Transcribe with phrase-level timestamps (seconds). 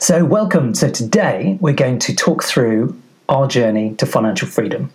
[0.00, 0.76] So, welcome.
[0.76, 2.96] So, today we're going to talk through
[3.28, 4.92] our journey to financial freedom.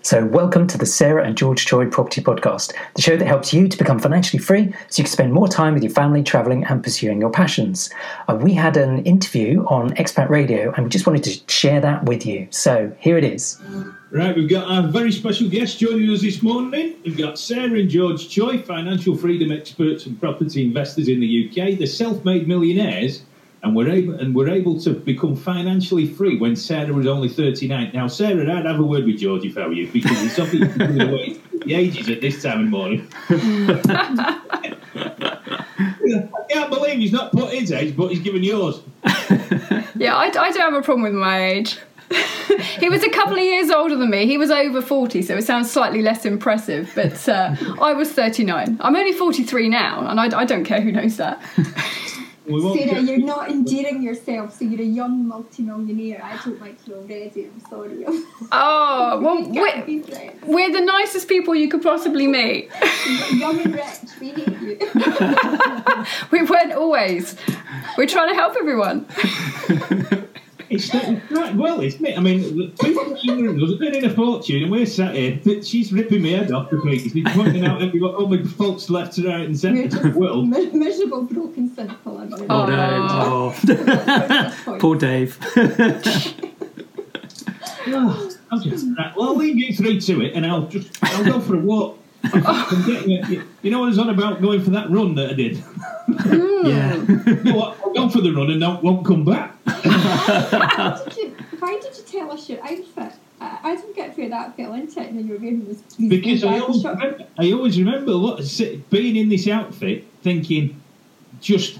[0.00, 3.68] So, welcome to the Sarah and George Choy Property Podcast, the show that helps you
[3.68, 6.82] to become financially free so you can spend more time with your family, traveling, and
[6.82, 7.90] pursuing your passions.
[8.26, 12.04] Uh, we had an interview on Expat Radio and we just wanted to share that
[12.04, 12.48] with you.
[12.50, 13.60] So, here it is.
[14.10, 16.96] Right, we've got our very special guest joining us this morning.
[17.04, 21.76] We've got Sarah and George Choy, financial freedom experts and property investors in the UK.
[21.76, 23.24] They're self-made millionaires
[23.62, 27.90] and we're able and we're able to become financially free when Sarah was only 39.
[27.92, 31.00] Now, Sarah, I'd have a word with George if I were you, because something giving
[31.00, 33.08] away the ages at this time the morning.
[36.10, 38.80] I can't believe he's not put his age, but he's given yours.
[39.98, 41.78] Yeah, I, I don't have a problem with my age.
[42.78, 44.26] he was a couple of years older than me.
[44.26, 46.90] He was over 40, so it sounds slightly less impressive.
[46.94, 48.78] But uh, I was 39.
[48.80, 51.40] I'm only 43 now, and I, I don't care who knows that.
[52.48, 56.20] We won't Sarah, you're not endearing yourself, so you're a young multi-millionaire.
[56.22, 57.44] I don't like you already.
[57.44, 58.04] I'm sorry.
[58.50, 59.42] Oh, well,
[59.86, 62.70] we we're, we're the nicest people you could possibly meet.
[63.32, 63.84] Young and rich,
[64.20, 64.78] we hate you.
[66.30, 67.36] We weren't always.
[67.98, 69.06] We're trying to help everyone.
[70.70, 70.92] It's
[71.30, 72.14] right, well, it's me.
[72.14, 75.38] I mean, people that younger than us are earning a fortune, and we're sat here.
[75.44, 77.10] that She's ripping my head off the place.
[77.10, 79.88] She's pointing out every all my faults left, and right, and We're centre.
[79.88, 82.18] just Well, mi- miserable, broken, cynical.
[82.18, 83.54] I'm Oh, no.
[84.66, 84.76] Oh.
[84.80, 85.38] Poor Dave.
[88.50, 91.40] I'll just, right, well, I'll leave you three to it, and I'll just I'll go
[91.40, 91.97] for a walk.
[92.24, 93.28] I'm getting it.
[93.28, 95.56] You- You know what I was on about going for that run that I did?
[95.58, 96.66] Hmm.
[96.66, 96.94] yeah.
[96.94, 97.78] You know what?
[97.84, 99.54] I'll go for the run and I won't come back.
[99.64, 101.36] Why did you?
[101.58, 103.12] Why did you tell us your outfit?
[103.40, 105.10] I, I don't get through that fell into it.
[105.10, 105.82] And you were wearing this.
[106.08, 108.38] Because I always, remember, I always remember what,
[108.90, 110.80] being in this outfit, thinking
[111.40, 111.78] just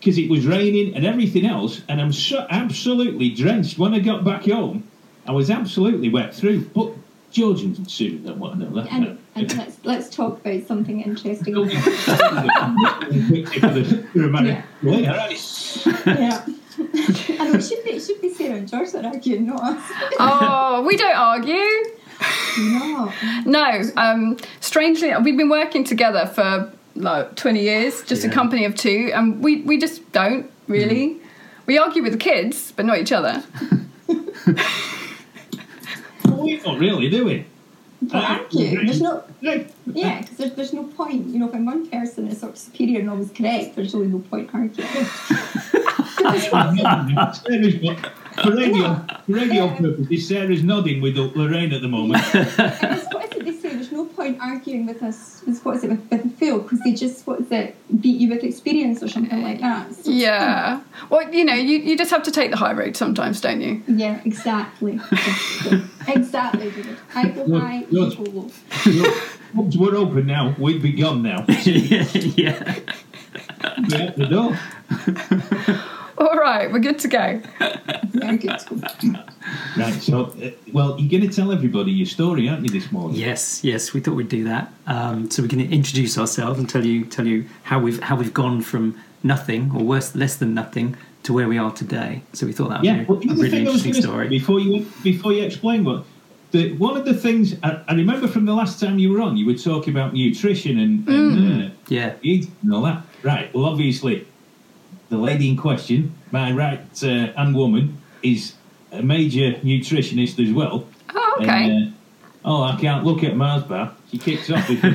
[0.00, 3.78] because it was raining and everything else, and I'm so absolutely drenched.
[3.78, 4.84] When I got back home,
[5.26, 6.64] I was absolutely wet through.
[6.74, 6.92] But
[7.30, 8.92] Georgians and Sue don't want to know that.
[8.92, 11.54] And, and let's let's talk about something interesting.
[11.54, 11.64] for
[13.68, 14.90] the dramatic Yeah.
[14.90, 15.86] way, all right.
[16.06, 16.44] yeah.
[16.80, 19.82] I it should be it should be Sarah and George that are arguing, not us.
[20.20, 21.54] Oh, we don't argue.
[22.58, 23.12] No.
[23.46, 28.74] No, um, strangely, we've been working together for like 20 years, just a company of
[28.74, 31.16] two, and we, we just don't really.
[31.66, 33.42] We argue with the kids, but not each other.
[36.48, 37.44] We don't really, do we?
[38.00, 38.84] But argue.
[38.84, 41.26] There's no yeah, because there's, there's no point.
[41.26, 44.20] You know, when one person is sort of superior and always correct, there's really no
[44.20, 44.88] point arguing.
[48.42, 52.22] For radio, for radio purposes, Sarah's nodding with Lorraine at the moment.
[52.22, 53.52] What is it they
[53.98, 55.42] no point arguing with us.
[55.46, 56.60] With, what is it with, with a fool?
[56.60, 59.92] Because they just what is it beat you with experience or something like that.
[59.94, 60.80] So- Yeah.
[61.10, 63.82] Well, you know, you, you just have to take the high road sometimes, don't you?
[63.88, 65.00] Yeah, exactly.
[66.08, 66.70] exactly.
[66.70, 66.96] David.
[67.14, 68.16] I go high, you Good.
[68.16, 68.50] go low.
[69.54, 71.44] Once we're open now, we'd be gone now.
[71.64, 72.12] yeah.
[72.28, 74.58] Be out the door.
[76.20, 77.40] All right, we're good to go.
[78.08, 78.56] Very good.
[79.76, 83.16] Right, so, uh, well, you're going to tell everybody your story, aren't you, this morning?
[83.16, 84.72] Yes, yes, we thought we'd do that.
[84.86, 88.34] Um, so we can introduce ourselves and tell you tell you how we've how we've
[88.34, 92.22] gone from nothing or worse less than nothing to where we are today.
[92.32, 94.02] So we thought that would Yeah, well, be the a really thing I was interesting
[94.10, 94.28] story.
[94.28, 96.04] before you before you explain what
[96.50, 99.36] the one of the things I, I remember from the last time you were on,
[99.36, 103.04] you were talking about nutrition and, and uh, Yeah, eating and all that.
[103.22, 103.52] Right.
[103.54, 104.26] Well, obviously,
[105.08, 108.54] the lady in question, my right uh, hand woman, is
[108.92, 110.86] a major nutritionist as well.
[111.14, 111.70] Oh, okay.
[111.70, 111.92] And, uh,
[112.44, 113.94] oh, I can't look at Mars bar.
[114.10, 114.68] She kicks off.
[114.68, 114.80] With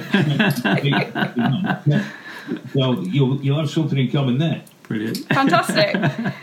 [2.74, 4.64] so you'll you'll have something in common there.
[4.84, 5.18] brilliant.
[5.30, 5.96] Fantastic.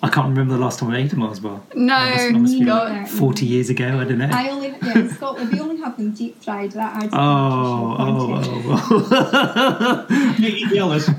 [0.00, 1.60] I can't remember the last time I ate a Mars bar.
[1.74, 2.92] No, That must be God.
[2.92, 4.30] like Forty years ago, I don't know.
[4.32, 6.70] I only yeah in Scotland we only have them deep fried.
[6.72, 9.08] That adds Oh, nutritional oh, content.
[9.10, 10.36] oh, oh.
[10.40, 11.10] Make you jealous.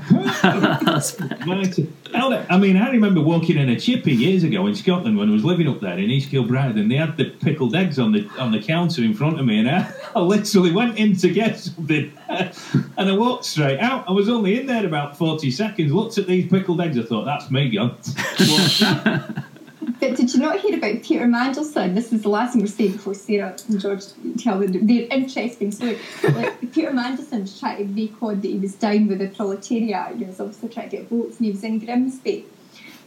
[1.46, 1.76] Right.
[2.14, 5.32] Hell, I mean, I remember walking in a chippy years ago in Scotland when I
[5.32, 8.28] was living up there in East Kilbride, and they had the pickled eggs on the
[8.38, 11.58] on the counter in front of me, and I, I literally went in to get
[11.60, 14.08] something, and I walked straight out.
[14.08, 15.92] I was only in there about forty seconds.
[15.92, 17.96] Looked at these pickled eggs, I thought that's me gone.
[19.98, 21.94] But did you not hear about Peter Mandelson?
[21.94, 24.04] This is the last thing we're saying before Sarah and George
[24.38, 25.72] tell the interesting.
[25.72, 30.16] So, like, Peter Mandelson tried to make on that he was down with the proletariat.
[30.16, 32.46] He was obviously trying to get votes, and he was in Grimsby.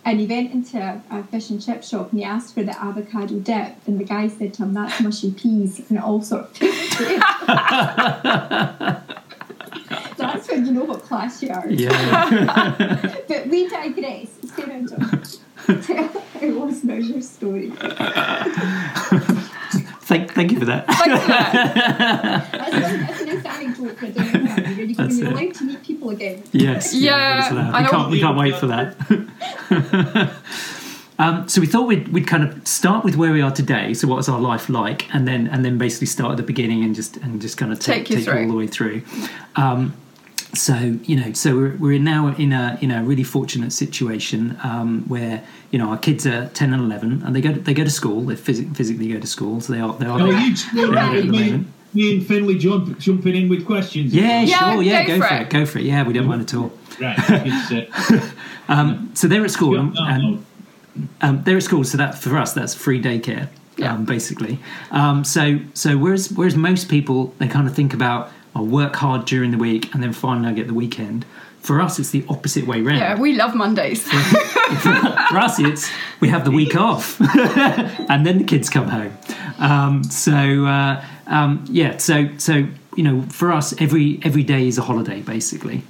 [0.06, 2.78] And he went into a, a, fish and chip shop and he asked for the
[2.78, 3.76] avocado dip.
[3.88, 6.68] And the guy said to him, That's mushy peas and all sorts of
[10.18, 11.68] That's when you know what class you are.
[11.70, 13.16] Yeah.
[13.28, 14.30] but we digress.
[14.46, 14.86] Stay
[15.66, 17.70] Tell it was now your story.
[20.02, 20.86] thank, thank you for that.
[20.88, 23.34] That's, an, that's a.
[24.76, 26.44] You're, you're allowed to meet people again.
[26.52, 26.94] Yes.
[26.94, 27.74] Yeah, we're allowed.
[27.76, 28.12] I we can't.
[28.12, 30.34] We can't wait for that.
[31.20, 33.94] um, so we thought we'd, we'd kind of start with where we are today.
[33.94, 36.84] So what is our life like, and then and then basically start at the beginning
[36.84, 38.42] and just and just kind of take, Take you take through.
[38.44, 39.02] all the way through.
[39.56, 39.94] Um,
[40.54, 45.04] so you know, so we're, we're now in a in a really fortunate situation um,
[45.08, 47.84] where you know our kids are ten and eleven, and they go to, they go
[47.84, 48.22] to school.
[48.22, 50.20] They phys- physically go to school, so they are they are.
[50.22, 50.40] Oh, there.
[50.40, 51.68] you They're there at the moment.
[51.94, 54.14] Me and Finley jump, jumping in with questions.
[54.14, 54.82] Yeah, Yeah, sure.
[54.82, 55.42] Yeah, go go, for for it.
[55.42, 55.50] it.
[55.50, 55.86] Go for it.
[55.86, 56.72] Yeah, we don't mind at all.
[57.00, 57.20] Right.
[58.10, 58.20] Uh,
[58.70, 60.46] Um, so they're at school, and, oh, and
[61.22, 63.94] um, they're at school, so that for us that's free daycare, Yeah.
[63.94, 64.58] um, basically.
[64.92, 69.26] Um, so so whereas whereas most people they kind of think about I'll work hard
[69.26, 71.26] during the week and then finally I get the weekend.
[71.60, 73.00] For us, it's the opposite way round.
[73.00, 74.04] Yeah, we love Mondays.
[75.32, 75.90] for us, it's
[76.22, 77.20] we have the week off,
[78.10, 79.12] and then the kids come home.
[79.60, 84.78] Um, so uh, um, yeah, so so you know, for us, every every day is
[84.78, 85.84] a holiday basically.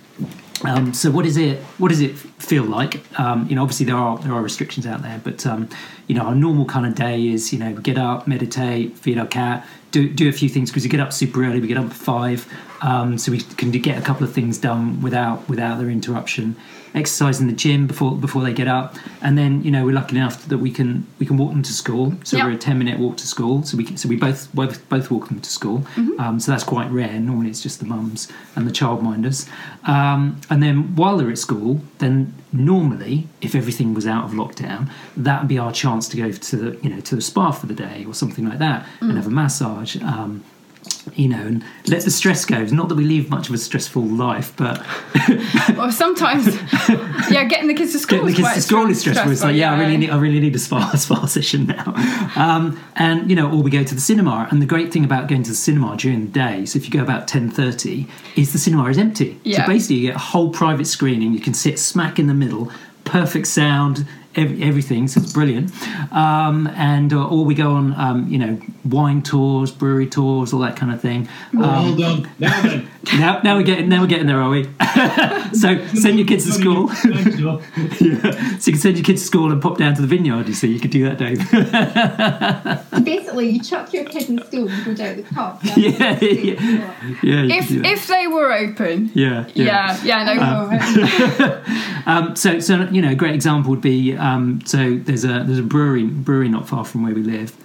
[0.64, 1.60] Um, so what is it?
[1.78, 3.02] What does it feel like?
[3.20, 5.68] Um, you know, obviously there are there are restrictions out there, but um,
[6.08, 9.28] you know, our normal kind of day is you know get up, meditate, feed our
[9.28, 11.60] cat, do do a few things because we get up super early.
[11.60, 12.52] We get up at five,
[12.82, 16.56] um, so we can get a couple of things done without without their interruption.
[16.96, 20.16] Exercise in the gym before before they get up, and then you know we're lucky
[20.16, 22.14] enough that we can we can walk them to school.
[22.24, 22.46] So Yep.
[22.46, 23.64] we're a ten minute walk to school.
[23.64, 25.80] So we can, so we both both both walk them to school.
[25.96, 26.20] Mm-hmm.
[26.20, 27.20] Um, so that's quite rare.
[27.20, 29.50] Normally it's just the mums and the childminders.
[29.88, 34.90] Um, and then while they're at school, then normally if everything was out of lockdown,
[35.18, 37.66] that would be our chance to go to the you know to the spa for
[37.66, 39.10] the day or something like that Mm.
[39.10, 39.96] and have a massage.
[39.98, 40.44] Um,
[41.16, 42.60] you know, and let the stress go.
[42.60, 44.86] It's Not that we leave much of a stressful life, but
[45.78, 46.48] or sometimes,
[47.30, 48.20] yeah, getting the kids to school.
[48.20, 49.32] getting the is kids quite to school is stressful.
[49.32, 51.94] It's like, yeah, I really need, I really need a spa, a spa session now.
[52.36, 54.48] Um, and you know, or we go to the cinema.
[54.52, 56.92] And the great thing about going to the cinema during the day, so if you
[56.92, 59.40] go about ten thirty, is the cinema is empty.
[59.44, 59.66] Yeah.
[59.66, 61.34] So basically, you get a whole private screening.
[61.34, 62.72] You can sit smack in the middle,
[63.06, 64.08] perfect sound.
[64.36, 65.72] Ev- Everything, so it's brilliant,
[66.14, 70.60] um, and uh, or we go on, um, you know, wine tours, brewery tours, all
[70.60, 71.28] that kind of thing.
[71.54, 72.30] Um, Hold on.
[72.40, 72.88] Now then.
[73.20, 74.64] now, now we're getting, now we're getting there, are we?
[75.54, 76.90] so send your kids to school.
[78.00, 78.58] Yeah.
[78.60, 80.48] So you can send your kids to school and pop down to the vineyard.
[80.48, 83.04] You see, you could do that, Dave.
[83.06, 85.60] Basically, you chuck your kid in school and go down the pub.
[85.64, 87.16] Yeah, yeah.
[87.24, 87.58] yeah.
[87.58, 87.92] If could do that.
[87.92, 90.34] if they were open, yeah, yeah, yeah, no.
[90.40, 91.64] Oh,
[92.06, 95.60] Um, so, so you know, a great example would be um, so there's a there's
[95.60, 97.56] a brewery brewery not far from where we live.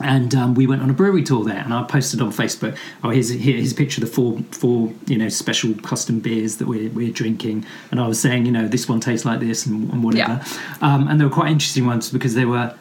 [0.00, 2.76] And um, we went on a brewery tour there, and I posted on Facebook.
[3.04, 6.66] Oh, here's here's a picture of the four four you know special custom beers that
[6.66, 7.64] we're we're drinking.
[7.90, 10.44] And I was saying, you know, this one tastes like this and, and whatever.
[10.80, 12.74] Um, and they were quite interesting ones because they were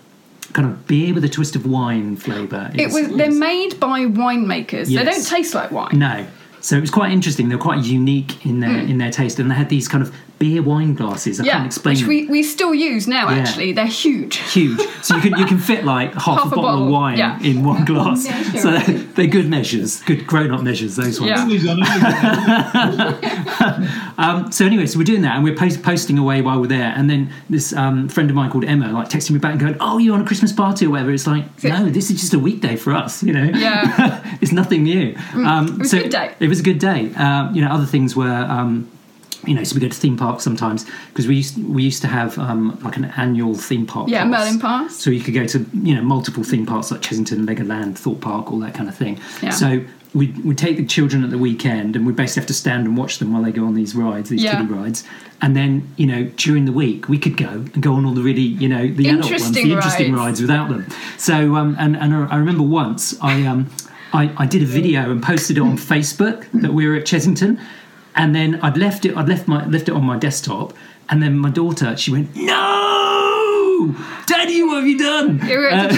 [0.53, 2.71] kind of beer with a twist of wine flavour.
[2.73, 4.87] It was they're made by winemakers.
[4.87, 5.97] They don't taste like wine.
[5.97, 6.25] No.
[6.61, 7.49] So it was quite interesting.
[7.49, 10.15] They were quite unique in their in their taste, and they had these kind of
[10.43, 11.39] beer wine glasses.
[11.39, 11.45] I Mm.
[11.47, 13.29] Yeah, can't explain which we, we still use now.
[13.29, 13.37] Yeah.
[13.41, 14.35] Actually, they're huge.
[14.57, 14.81] Huge.
[15.01, 17.17] So you can you can fit like half, Half a, a bottle, bottle, of wine
[17.17, 17.39] yeah.
[17.49, 18.25] in one glass.
[18.25, 18.61] Yeah, sure.
[18.63, 20.95] So they're, they're good measures, good grown up measures.
[20.97, 21.29] Those ones.
[21.31, 21.45] Yeah.
[21.45, 21.87] Finley's on it.
[24.17, 26.93] Um, so anyway, so we're doing that, and we're post- posting away while we're there,
[26.95, 29.75] and then this um, friend of mine called Emma like texting me back and going,
[29.79, 32.39] "Oh, you're on a Christmas party or whatever." It's like, no, this is just a
[32.39, 33.23] weekday for us.
[33.23, 34.37] You know, Yeah.
[34.41, 35.15] it's nothing new.
[35.33, 36.35] Um, it was so a good day.
[36.39, 37.11] It was a good day.
[37.15, 38.87] Um, you know, other things were.
[39.45, 42.07] You know, so we go to theme parks sometimes because we used we used to
[42.07, 44.09] have um, like an annual theme park.
[44.09, 44.31] Yeah, pass.
[44.31, 44.95] Merlin Pass.
[44.95, 48.51] So you could go to you know multiple theme parks like Chessington, Legoland, Thorpe Park,
[48.51, 49.19] all that kind of thing.
[49.41, 49.49] Yeah.
[49.51, 49.83] So
[50.13, 52.95] we we take the children at the weekend, and we basically have to stand and
[52.97, 54.55] watch them while they go on these rides, these Yeah.
[54.61, 55.03] kiddie rides.
[55.41, 58.21] And then you know during the week we could go and go on all the
[58.21, 60.25] really you know the adult ones, Interesting the interesting rides.
[60.25, 60.85] rides without them.
[61.17, 63.69] So um, and and I remember once I um
[64.13, 67.59] I, I did a video and posted it on Facebook that we were at Chessington,
[68.15, 70.73] and then I'd left it I'd left my left it on my desktop,
[71.09, 73.95] and then my daughter she went no,
[74.45, 75.39] What have you done?
[75.41, 75.93] At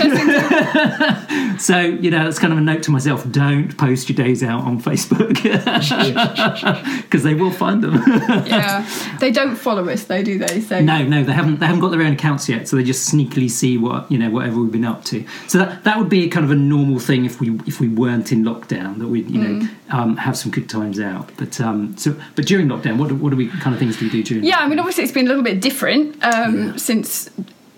[1.61, 4.61] So you know, it's kind of a note to myself: don't post your days out
[4.63, 5.35] on Facebook
[7.03, 7.95] because they will find them.
[8.45, 8.85] yeah,
[9.19, 10.61] they don't follow us though, do they?
[10.61, 11.59] So no, no, they haven't.
[11.59, 14.29] They haven't got their own accounts yet, so they just sneakily see what you know,
[14.29, 15.25] whatever we've been up to.
[15.47, 18.31] So that that would be kind of a normal thing if we if we weren't
[18.31, 19.69] in lockdown, that we'd you know Mm.
[19.93, 21.29] um, have some good times out.
[21.37, 24.05] But um, so but during lockdown, what do- what do we kind of things do
[24.05, 24.43] we do during?
[24.43, 27.29] Yeah, I mean, obviously it's been a little bit different um, since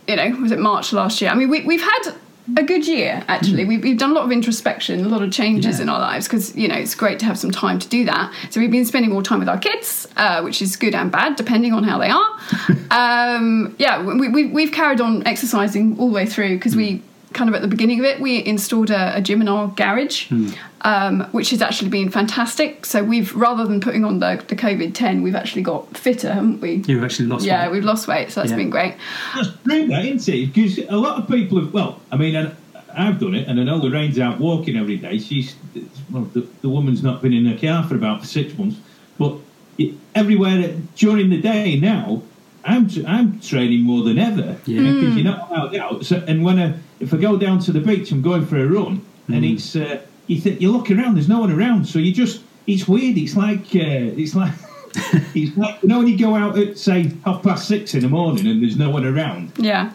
[0.08, 1.30] you know was it March last year.
[1.32, 2.14] I mean, we, we've had
[2.56, 3.66] a good year actually.
[3.66, 5.78] We've, we've done a lot of introspection, a lot of changes.
[5.78, 5.84] Yeah.
[5.84, 8.34] in our lives because you know it's great to have some time to do that.
[8.52, 11.36] So we've been spending more time with our kids, uh, which is good and bad
[11.36, 12.40] depending on how they are.
[12.92, 17.02] um, yeah, we, we, we've carried on exercising all the way through because we.
[17.34, 20.30] kind of at the beginning of it, we installed a, a gym in our garage,
[20.30, 20.50] Hmm.
[20.82, 22.86] Um, which has actually been fantastic.
[22.86, 26.62] So we've rather than putting on the, the COVID ten, we've actually got fitter, haven't
[26.62, 26.84] we?
[26.88, 27.72] You've actually lost Yeah, weight.
[27.74, 28.58] we've lost weight, so that's Yeah.
[28.58, 28.96] been great.
[29.36, 30.54] That's true, that, isn't it?
[30.54, 32.36] Because a lot of people have, well, I mean,
[32.96, 35.20] I've done it, and I know Lorraine's out walking every day.
[35.20, 35.56] She's,
[36.12, 38.78] well, the, the woman's not been in her car for about six months,
[39.20, 39.36] but
[39.78, 42.22] it, everywhere during the day now,
[42.66, 44.58] I'm, t- I'm training more than ever.
[44.66, 44.82] Yeah.
[44.82, 46.06] Because you're not allowed out.
[46.06, 48.66] So, and when I, if I go down to the beach, I'm going for a
[48.68, 52.14] run, and it's, uh, you think, you look around, there's no one around, so you
[52.14, 53.18] just, it's weird.
[53.18, 54.54] It's like, uh, it's like,
[55.36, 58.10] it's like, you know, when you go out at, say, half past six in the
[58.10, 59.92] morning and there's no one around, Yeah,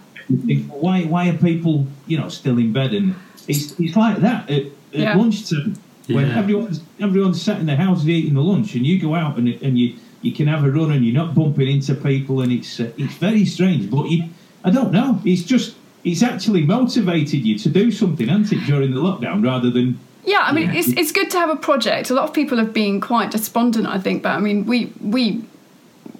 [0.47, 2.95] think, well, why why are people you know still in bed?
[2.95, 3.15] And
[3.49, 5.17] it's it's like that at, at Yeah.
[5.17, 5.77] lunchtime
[6.09, 6.39] when Yeah.
[6.39, 9.79] everyone's everyone's sat in the house eating the lunch, and you go out and and
[9.79, 12.91] you you can have a run and you're not bumping into people, and it's uh,
[12.97, 13.91] it's very strange.
[13.91, 14.25] But you,
[14.65, 15.21] I don't know.
[15.25, 15.75] It's just
[16.05, 20.41] it's actually motivated you to do something, hasn't it, during the lockdown, rather than yeah.
[20.43, 20.79] I mean, Yeah.
[20.81, 22.11] it's it's good to have a project.
[22.11, 25.43] A lot of people have been quite despondent, I think, but I mean, we we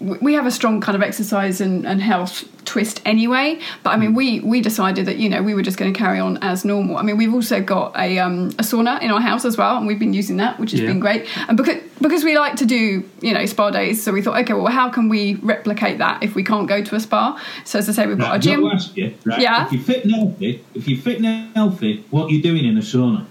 [0.01, 4.15] we have a strong kind of exercise and, and health twist anyway but i mean
[4.15, 6.97] we we decided that you know we were just going to carry on as normal
[6.97, 9.87] i mean we've also got a um, a sauna in our house as well and
[9.87, 10.87] we've been using that which has Yeah.
[10.89, 14.23] been great and because because we like to do you know spa days so we
[14.23, 17.41] thought okay well how can we replicate that if we can't go to a spa
[17.65, 19.41] so as i say we've got Right, a gym got to ask you, right?
[19.41, 19.67] Yeah.
[19.67, 22.77] If you're fit and healthy, if you're fit and healthy, what are you doing in
[22.79, 23.27] a sauna?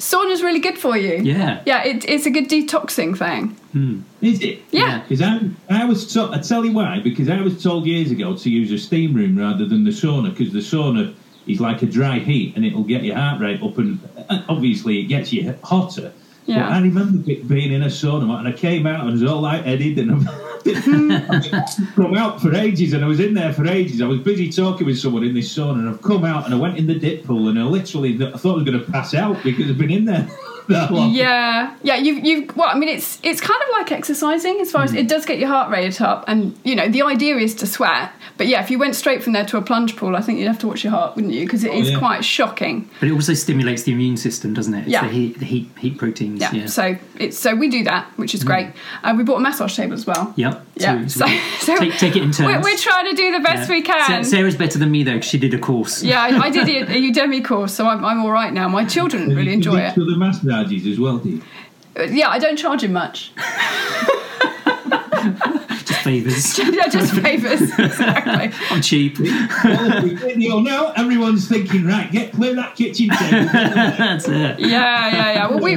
[0.00, 1.62] Sauna's really good for you Yeah.
[1.66, 3.56] yeah it, it's a good detoxing thing
[4.20, 4.62] Is it?
[4.72, 4.98] Yeah.
[5.02, 5.40] Because I,
[5.70, 8.72] I was told, I tell you why, because I was told years ago to use
[8.72, 11.14] a steam room rather than the sauna, because the sauna
[11.46, 14.98] is like a dry heat and it'll get your heart rate up, and uh, obviously
[15.00, 16.12] it gets you hotter.
[16.46, 16.62] Yeah.
[16.62, 19.40] But I remember being in a sauna and I came out and I was all
[19.40, 24.02] light-headed and I've come out for ages and I was in there for ages.
[24.02, 26.58] I was busy talking with someone in this sauna and I've come out and I
[26.58, 29.14] went in the dip pool and I literally I thought I was going to pass
[29.14, 30.28] out because I've been in there.
[30.70, 31.96] Yeah, yeah.
[31.96, 34.98] You've you've well, I mean, it's it's kind of like exercising as far as hmm.
[34.98, 38.12] it does get your heart rate up, and you know the idea is to sweat.
[38.40, 40.46] But yeah, if you went straight from there to a plunge pool, I think you'd
[40.48, 41.44] have to watch your heart, wouldn't you?
[41.44, 41.98] Because it is yeah.
[41.98, 42.88] quite shocking.
[42.98, 44.78] But it also stimulates the immune system, doesn't it?
[44.84, 45.02] It's Yeah.
[45.02, 46.40] the heat, the heat, heat proteins.
[46.40, 46.50] Yeah.
[46.54, 46.64] Yeah.
[46.64, 48.68] So it's so we do that, which is great.
[49.02, 50.32] And we bought a massage table as well.
[50.36, 50.66] Yep.
[50.76, 51.06] Yeah.
[51.06, 51.26] So,
[51.58, 52.46] so take, take it in turns.
[52.46, 53.76] we're, we're trying to do the best Yeah.
[53.76, 54.24] we can.
[54.24, 56.02] Sarah's better than me though, 'cause she did a course.
[56.02, 58.68] yeah, I, I did a, a Udemy course, so I'm, I'm all right now.
[58.68, 59.94] My children really enjoy did it.
[59.96, 61.42] For the massages as well, do you?
[61.94, 63.32] Uh, Yeah, I don't charge him much.
[66.18, 66.58] Just favours.
[66.74, 67.60] yeah, just favours.
[67.90, 68.50] Exactly.
[68.70, 69.18] I'm cheap.
[69.18, 69.28] well,
[69.64, 73.48] if we video now, everyone's thinking, right, get clear that kitchen table.
[73.52, 74.58] That's it.
[74.60, 75.46] Yeah, yeah, yeah.
[75.48, 75.74] Well, we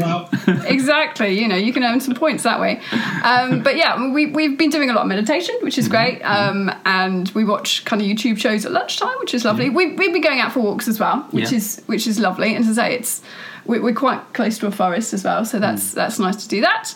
[0.68, 1.40] exactly.
[1.40, 2.82] You know, you can earn some points that way.
[3.24, 6.22] Um, but yeah, we we've been doing a lot of meditation, which is great.
[6.22, 9.70] Um, and we watch kind of YouTube shows at lunchtime, which is lovely.
[9.70, 11.58] We we've been going out for walks as well, which Yeah.
[11.58, 12.56] is which is lovely.
[12.56, 13.22] And to say, it's
[13.66, 15.96] we- we're quite close to a forest as well, so that's Mm.
[15.96, 16.94] that's nice to do that.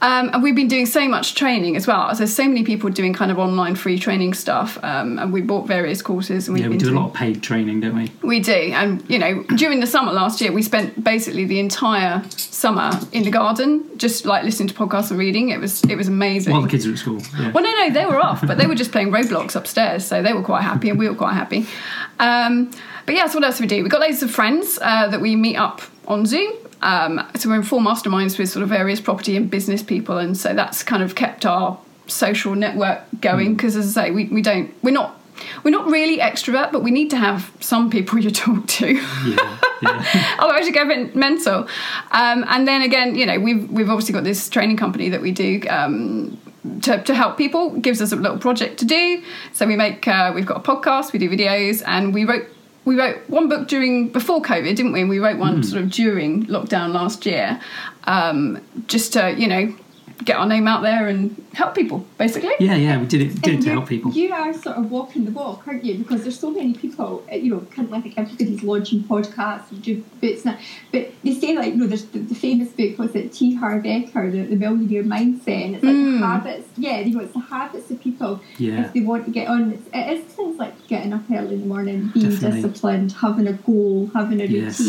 [0.00, 2.08] Um, and we've been doing so much training as well.
[2.16, 5.66] There's so many people doing kind of online free training stuff, um, and we bought
[5.66, 6.46] various courses.
[6.46, 8.12] And we've Yeah, we do a lot of paid training, don't we?
[8.22, 12.22] we do, and you know, during the summer last year, we spent basically the entire
[12.36, 15.48] summer in the garden, just like listening to podcasts and reading.
[15.48, 16.52] It was it was amazing.
[16.52, 17.20] While the kids are at school.
[17.38, 17.50] Yeah.
[17.52, 20.32] well, no, no, they were off, but they were just playing Roblox upstairs, so they
[20.32, 21.66] were quite happy, and we were quite happy.
[22.20, 22.70] Um,
[23.08, 23.82] but yeah, so what else do we do?
[23.82, 26.52] We've got loads of friends uh, that we meet up on Zoom.
[26.82, 30.36] Um, so we're in four masterminds with sort of various property and business people, and
[30.36, 33.54] so that's kind of kept our social network going.
[33.54, 35.18] Because as I say, we, we don't we're not
[35.64, 38.92] we're not really extrovert, but we need to have some people you talk to.
[38.92, 40.36] Yeah, yeah.
[40.38, 41.66] Otherwise, you go a bit mental.
[42.10, 45.32] Um, and then again, you know, we've we've obviously got this training company that we
[45.32, 46.38] do um,
[46.82, 47.76] to, to help people.
[47.76, 49.22] It gives us a little project to do.
[49.54, 52.48] So we make uh, we've got a podcast, we do videos, and we wrote
[52.88, 55.02] we wrote one book during before COVID, didn't we?
[55.02, 57.60] And we wrote one sort of during lockdown last year,
[58.04, 59.76] um, just to you know
[60.24, 62.50] get our name out there and help people, basically.
[62.58, 64.10] Yeah, yeah, we did it, did it to help people.
[64.12, 65.94] You are sort of walking the walk, aren't you?
[65.98, 69.82] Because there's so many people, uh, you know, kind of like everybody's launching podcasts and
[69.82, 70.58] do bits now.
[70.92, 73.54] But they say, like, you know, there's the, the famous book, was it T.
[73.54, 76.18] Harv Eker, the, the Millionaire Mindset, and it's like Mm.
[76.20, 76.68] habits.
[76.76, 78.84] Yeah, you know, it's the habits of people Yeah.
[78.86, 79.72] if they want to get on.
[79.72, 82.62] It's, it is things like getting up early in the morning, being Definitely.
[82.62, 84.80] disciplined, having a goal, having a Yes.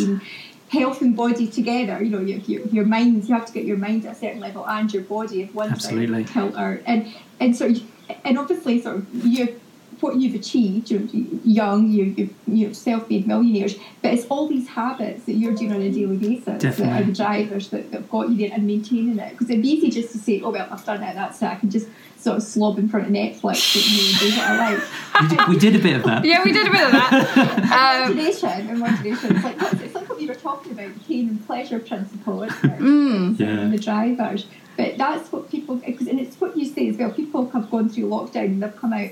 [0.70, 3.78] Health and body together, you know, your, your, your mind, you have to get your
[3.78, 6.24] mind at a certain level and your body if one's Absolutely.
[6.26, 6.82] kilter.
[6.86, 7.74] And and so,
[8.24, 9.60] and obviously, sort of, you
[10.02, 10.92] what you've achieved.
[10.92, 11.02] You're
[11.44, 15.82] young, you're, you're, you're self-made millionaires, but it's all these habits that you're doing on
[15.82, 19.20] a daily basis that are the drivers that, that have got you there and maintaining
[19.20, 19.32] it.
[19.32, 21.16] Because it'd be easy just to say, "Oh well, I've done it.
[21.16, 21.46] That's it.
[21.46, 21.88] I can just
[22.20, 24.84] sort of slob in front of Netflix and you know, do what I like."
[25.22, 26.26] We did, we did a bit of that.
[26.26, 27.66] Yeah, we did a bit of that.
[28.06, 29.36] Um, Imagination, imagination.
[29.36, 32.66] It's like it's like what you were talking about, the pain and pleasure principle, isn't
[32.72, 32.80] it?
[32.80, 33.48] mm, Yeah.
[33.48, 34.46] and the drivers.
[34.78, 37.12] But that's what people, because, and it's what you say as well.
[37.12, 39.10] People have gone through lockdown and they've come out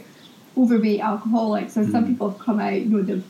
[0.57, 2.07] overweight alcoholics, and some Mm.
[2.09, 3.23] people have come out, you know, they've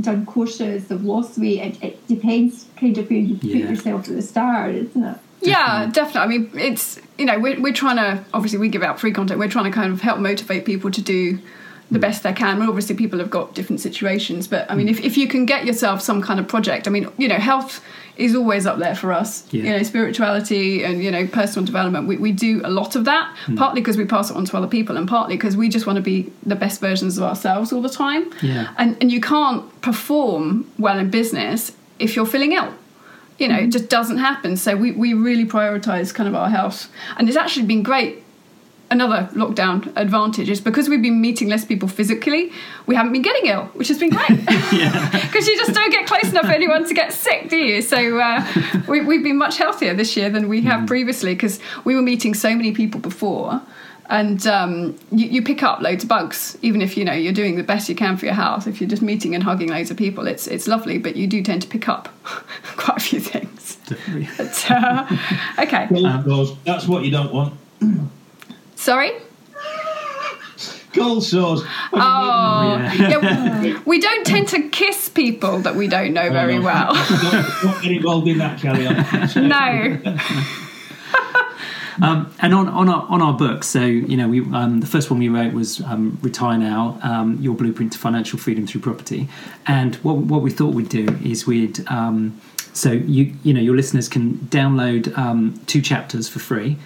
[0.00, 1.60] done courses, they've lost weight.
[1.60, 5.18] It, it depends kind of where you put yourself at the start, isn't it?
[5.40, 6.20] Yeah, definitely.
[6.20, 9.38] I mean, it's you know we're we're trying to obviously we give out free content.
[9.38, 11.38] We're trying to kind of help motivate people to do
[11.90, 12.02] the mm.
[12.02, 12.58] best they can.
[12.58, 14.90] Well, obviously people have got different situations, but I mean, mm.
[14.90, 17.84] if if you can get yourself some kind of project, I mean, you know, health
[18.16, 19.46] is always up there for us.
[19.52, 19.64] Yeah.
[19.64, 22.08] You know, spirituality and you know personal development.
[22.08, 23.34] We we do a lot of that.
[23.46, 23.58] Mm.
[23.58, 25.96] Partly because we pass it on to other people, and partly because we just want
[25.96, 28.32] to be the best versions of ourselves all the time.
[28.42, 28.72] Yeah.
[28.78, 32.74] And and you can't perform well in business if you're feeling ill
[33.38, 34.56] you know, it just doesn't happen.
[34.56, 36.90] So we, we really prioritise kind of our health.
[37.16, 38.22] And it's actually been great.
[38.90, 42.52] Another lockdown advantage is because we've been meeting less people physically,
[42.86, 44.28] we haven't been getting ill, which has been great.
[45.24, 47.82] Because you just don't get close enough to anyone to get sick, do you?
[47.82, 48.46] So uh,
[48.86, 52.34] we, we've been much healthier this year than we have previously because we were meeting
[52.34, 53.62] so many people before.
[54.10, 57.56] And um, you, you pick up loads of bugs, even if you know you're doing
[57.56, 58.66] the best you can for your health.
[58.66, 61.42] If you're just meeting and hugging loads of people, it's it's lovely, but you do
[61.42, 62.08] tend to pick up
[62.76, 63.78] quite a few things.
[64.38, 65.06] But, uh,
[65.58, 65.86] okay,
[66.24, 66.56] Cold.
[66.64, 67.54] That's what you don't want.
[68.76, 69.10] sorry.
[70.94, 71.62] Cold sores.
[71.92, 73.08] Oh, Yeah.
[73.20, 76.94] yeah, we, we don't tend to kiss people that we don't know very Oh, well.
[76.94, 78.84] don't, don't get involved in that, Kelly.
[79.48, 79.98] no.
[82.02, 85.10] Um, and on, on our on our book, so you know, we um, the first
[85.10, 89.28] one we wrote was um, "Retire Now: um, Your Blueprint to Financial Freedom Through Property."
[89.66, 92.40] And what what we thought we'd do is we'd um,
[92.72, 96.76] so you you know your listeners can download um, two chapters for free,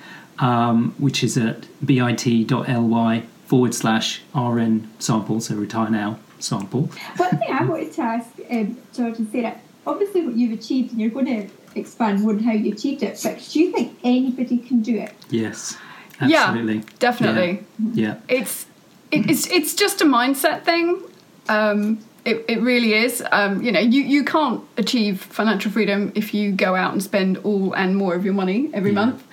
[0.99, 5.41] which is at bit.ly forward slash rn sample.
[5.41, 6.91] So retire now sample.
[7.17, 11.01] One thing I wanted to ask um, George and Sarah, obviously what you've achieved, and
[11.01, 14.59] you're going to expand more on how you achieved it, but do you think anybody
[14.59, 15.13] can do it?
[15.31, 15.77] Yes,
[16.21, 16.53] Yeah.
[16.99, 17.65] Definitely.
[17.95, 18.17] yeah.
[18.29, 18.67] it's
[19.11, 21.01] it, it's it's just a mindset thing.
[21.49, 23.23] Um, it, it really is.
[23.33, 27.39] Um, you know, you, you can't achieve financial freedom if you go out and spend
[27.39, 29.07] all and more of your money every Yeah.
[29.07, 29.25] month.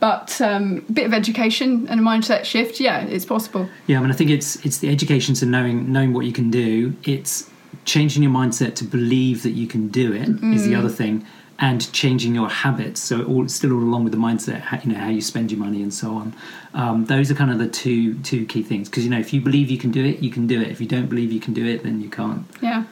[0.00, 3.68] But um, a bit of education and a mindset shift, yeah, it's possible.
[3.86, 6.50] Yeah, I mean, I think it's it's the education to knowing knowing what you can
[6.50, 6.94] do.
[7.04, 7.48] It's
[7.84, 11.24] changing your mindset to believe that you can do it is the other thing,
[11.60, 13.00] and changing your habits.
[13.00, 15.60] So all still all along with the mindset, how, you know, how you spend your
[15.60, 16.34] money and so on.
[16.72, 18.88] Um, those are kind of the two two key things.
[18.88, 20.68] Because you know, if you believe you can do it, you can do it.
[20.68, 22.44] If you don't believe you can do it, then you can't.
[22.62, 22.84] Yeah.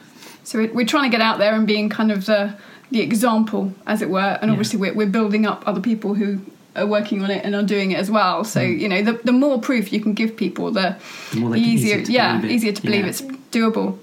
[0.43, 2.55] So we're, we're trying to get out there and being kind of the
[2.91, 4.37] the example, as it were.
[4.41, 4.51] And Yeah.
[4.53, 6.41] obviously, we're, we're building up other people who
[6.75, 8.43] are working on it and are doing it as well.
[8.43, 10.95] So you know, the, the more proof you can give people, the,
[11.31, 12.51] The more the easier, easier to yeah, it.
[12.51, 13.09] easier to believe Yeah.
[13.09, 13.97] it's doable.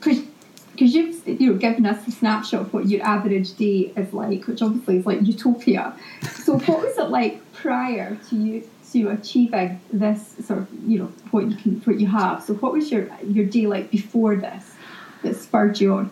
[0.77, 4.47] Because you've you know, given us a snapshot of what your average day is like,
[4.47, 5.97] which obviously is like utopia.
[6.35, 11.13] So what was it like prior to you to achieving this sort of you know
[11.31, 12.43] what you can what you have?
[12.45, 14.75] So what was your your day like before this
[15.23, 16.11] that spurred you on?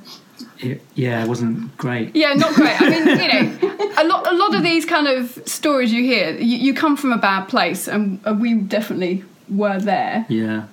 [0.59, 2.17] It, yeah, it wasn't great.
[2.17, 2.81] Yeah, not great.
[2.81, 6.33] I mean, you know, a lot, a lot of these kind of stories you hear,
[6.33, 10.27] you, you come from a bad place, and uh, we definitely were there.
[10.29, 10.67] Yeah,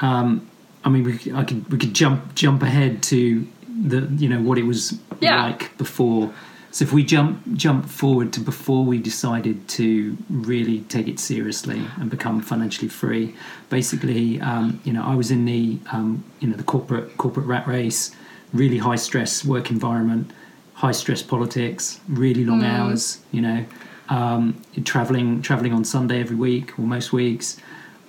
[0.00, 0.50] um,
[0.86, 4.40] I mean, we could, I could we could jump jump ahead to the you know
[4.40, 5.42] what it was Yeah.
[5.44, 6.32] like before.
[6.70, 11.80] So if we jump jump forward to before we decided to really take it seriously
[12.00, 13.34] and become financially free,
[13.70, 17.66] basically, um, you know, I was in the um, you know the corporate corporate rat
[17.66, 18.14] race,
[18.52, 20.30] really high stress work environment,
[20.74, 23.64] high stress politics, really long hours, you know,
[24.08, 27.56] um, traveling traveling on Sunday every week or most weeks.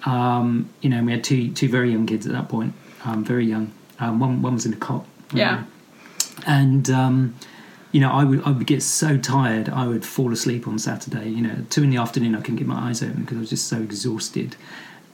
[0.07, 3.45] Um, you know, we had two two very young kids at that point, um, very
[3.45, 3.73] young.
[3.99, 5.05] Um, one one was in a cot.
[5.33, 5.65] Yeah.
[6.45, 7.35] and um,
[7.91, 11.29] you know, I would I would get so tired, I would fall asleep on Saturday.
[11.29, 13.49] You know, two in the afternoon, I couldn't get my eyes open because I was
[13.49, 14.55] just so exhausted,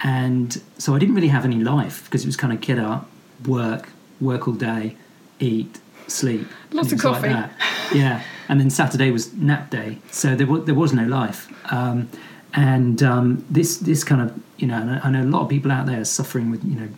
[0.02, 3.10] and so I didn't really have any life because it was kind of get up,
[3.48, 3.90] work,
[4.22, 4.96] work all day,
[5.40, 6.48] eat, sleep.
[6.72, 7.98] Lots of was like coffee.
[7.98, 11.48] Yeah, and then Saturday was nap day, so there was there was no life.
[11.72, 12.10] Um,
[12.54, 15.86] and um, this this kind of you know, I know a lot of people out
[15.86, 16.90] there are suffering with you know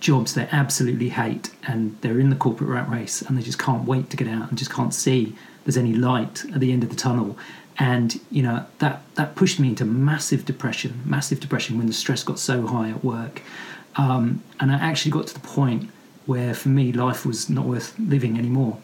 [0.00, 3.86] jobs they absolutely hate, and they're in the corporate rat race, and they just can't
[3.86, 6.90] wait to get out and just can't see there's any light at the end of
[6.90, 7.36] the tunnel.
[7.78, 12.22] And you know that that pushed me into massive depression, massive depression when the stress
[12.22, 13.42] got so high at work.
[13.96, 15.90] Um, and I actually got to the point
[16.26, 18.78] where, for me, life was not worth living anymore.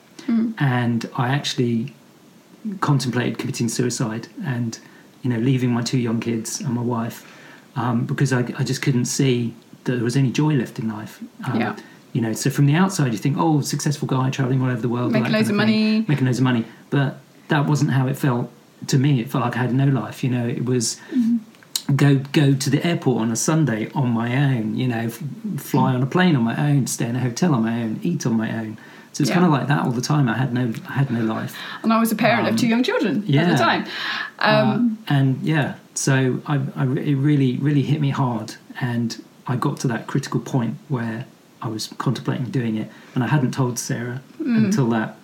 [0.58, 1.94] And I actually
[2.80, 4.78] contemplated committing suicide and,
[5.22, 7.24] you know, leaving my two young kids and my wife
[7.76, 9.54] um, because I, I just couldn't see
[9.84, 11.20] that there was any joy left in life.
[11.46, 11.76] Um, Yeah.
[12.12, 14.88] You know, so from the outside, you think, oh, successful guy traveling all over the
[14.88, 16.04] world, Making loads kind of thing, money.
[16.08, 16.64] making loads of money.
[16.90, 18.50] But that wasn't how it felt
[18.88, 19.20] to me.
[19.20, 20.24] It felt like I had no life.
[20.24, 21.00] You know, it was
[21.94, 24.74] go go to the airport on a Sunday on my own.
[24.76, 25.22] You know, f-
[25.58, 28.26] fly on a plane on my own, stay in a hotel on my own, eat
[28.26, 28.76] on my own.
[29.12, 29.34] So it's Yeah.
[29.34, 30.28] kind of like that all the time.
[30.28, 31.56] I had no, I had no life.
[31.82, 33.84] And I was a parent of two young children at Um, the time.
[34.38, 39.56] Um, Uh, and yeah, so I, I, it really, really hit me hard, and I
[39.56, 41.24] got to that critical point where
[41.60, 44.64] I was contemplating doing it, and I hadn't told Sarah Mm.
[44.66, 45.16] until that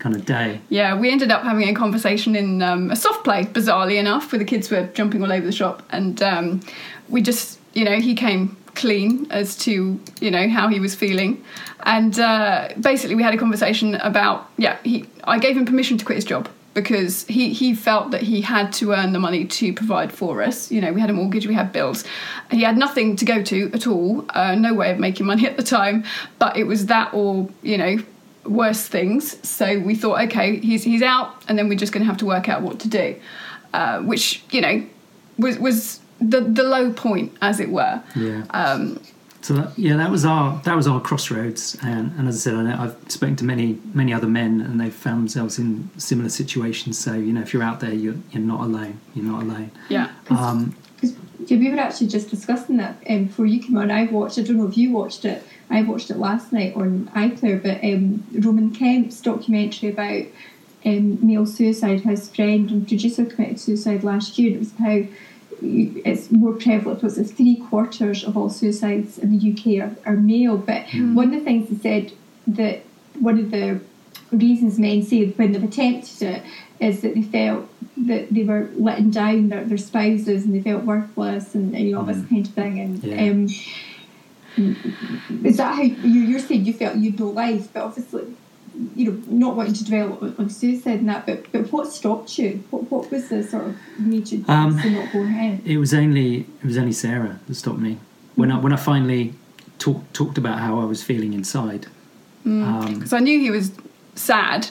[0.00, 0.60] kind of day.
[0.68, 4.38] Yeah, we ended up having a conversation in um, a soft play, bizarrely enough, where
[4.38, 6.60] the kids were jumping all over the shop, and um,
[7.08, 11.44] we just, you know, he came clean as to, you know, how he was feeling,
[11.84, 16.04] and uh, basically we had a conversation about, yeah, he, I gave him permission to
[16.04, 19.72] quit his job because he he felt that he had to earn the money to
[19.72, 20.70] provide for us.
[20.70, 22.04] You know, we had a mortgage, we had bills.
[22.50, 25.56] He had nothing to go to at all, uh, no way of making money at
[25.56, 26.04] the time,
[26.38, 27.98] but it was that or you know
[28.44, 29.36] worse things.
[29.48, 32.26] So we thought, okay, he's he's out, and then we're just going to have to
[32.26, 33.16] work out what to do,
[33.72, 34.86] uh, which you know
[35.38, 38.02] was was the the low point, as it were.
[38.14, 38.44] Yeah.
[38.50, 39.00] Um,
[39.42, 42.54] So that, yeah, that was our that was our crossroads, and, and as I said,
[42.56, 46.28] I know, I've spoken to many many other men, and they've found themselves in similar
[46.28, 46.98] situations.
[46.98, 49.00] So you know, if you're out there, you're you're not alone.
[49.14, 49.70] You're not alone.
[49.88, 53.90] yeah, Um, Because yeah, we were actually just discussing that um, before you came on.
[53.90, 54.38] I watched.
[54.38, 55.42] I don't know if you watched it.
[55.70, 57.62] I watched it last night on iPlayer.
[57.62, 60.26] But um, Roman Kemp's documentary about
[60.84, 62.00] um, male suicide.
[62.02, 64.52] His friend and producer committed suicide last year.
[64.56, 65.08] It was how you-
[65.62, 67.02] it's more prevalent.
[67.02, 70.56] Was it three quarters of all suicides in the UK are, are male?
[70.56, 72.12] But one of the things he said
[72.46, 72.82] that
[73.18, 73.80] one of the
[74.32, 76.42] reasons men say when they've attempted it
[76.78, 80.84] is that they felt that they were letting down their, their spouses and they felt
[80.84, 83.30] worthless and, and you know all this kind of thing and Yeah.
[83.30, 83.48] um,
[85.44, 88.24] is that how you, you're saying you felt you'd no life but obviously
[88.96, 92.38] you know not wanting to dwell on, on suicide and that but, but what stopped
[92.38, 95.78] you what, what was the sort of made you Um, to not go ahead it
[95.78, 97.98] was only it was only Sarah that stopped me
[98.36, 99.34] when I when I finally
[99.78, 101.86] talked talked about how I was feeling inside.
[102.44, 103.72] Um, because I knew he was
[104.14, 104.64] sad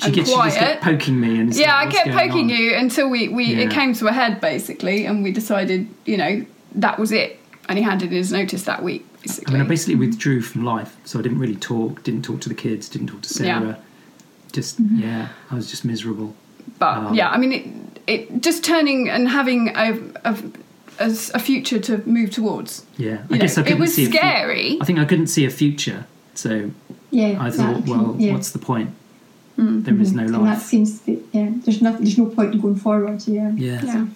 [0.00, 2.56] she, and gets, she just kept poking me, and yeah, like, I kept poking on?"
[2.56, 3.64] you until we, we Yeah.
[3.66, 6.44] it came to a head basically, and we decided, you know,
[6.74, 7.38] that was it.
[7.68, 9.06] And he handed in his notice that week,
[9.46, 12.48] I mean, I basically withdrew from life, so I didn't really talk, didn't talk to
[12.48, 13.60] the kids, didn't talk to Sarah.
[13.66, 13.74] Yeah.
[14.52, 16.34] Just yeah, I was just miserable.
[16.78, 17.66] but um, yeah, I mean, it,
[18.06, 20.36] it just turning and having a, a,
[20.98, 22.84] a, a future to move towards.
[22.98, 24.04] Yeah, I You guess know, I couldn't it was see.
[24.04, 24.78] a fu- scary.
[24.80, 26.04] I think I couldn't see a future,
[26.34, 26.70] so
[27.10, 28.32] yeah I that- thought, well, yeah.
[28.34, 28.90] what's the point?
[29.56, 32.60] There is no and that seems to be, yeah there's nothing there's no point in
[32.60, 34.06] going forward yeah Yeah.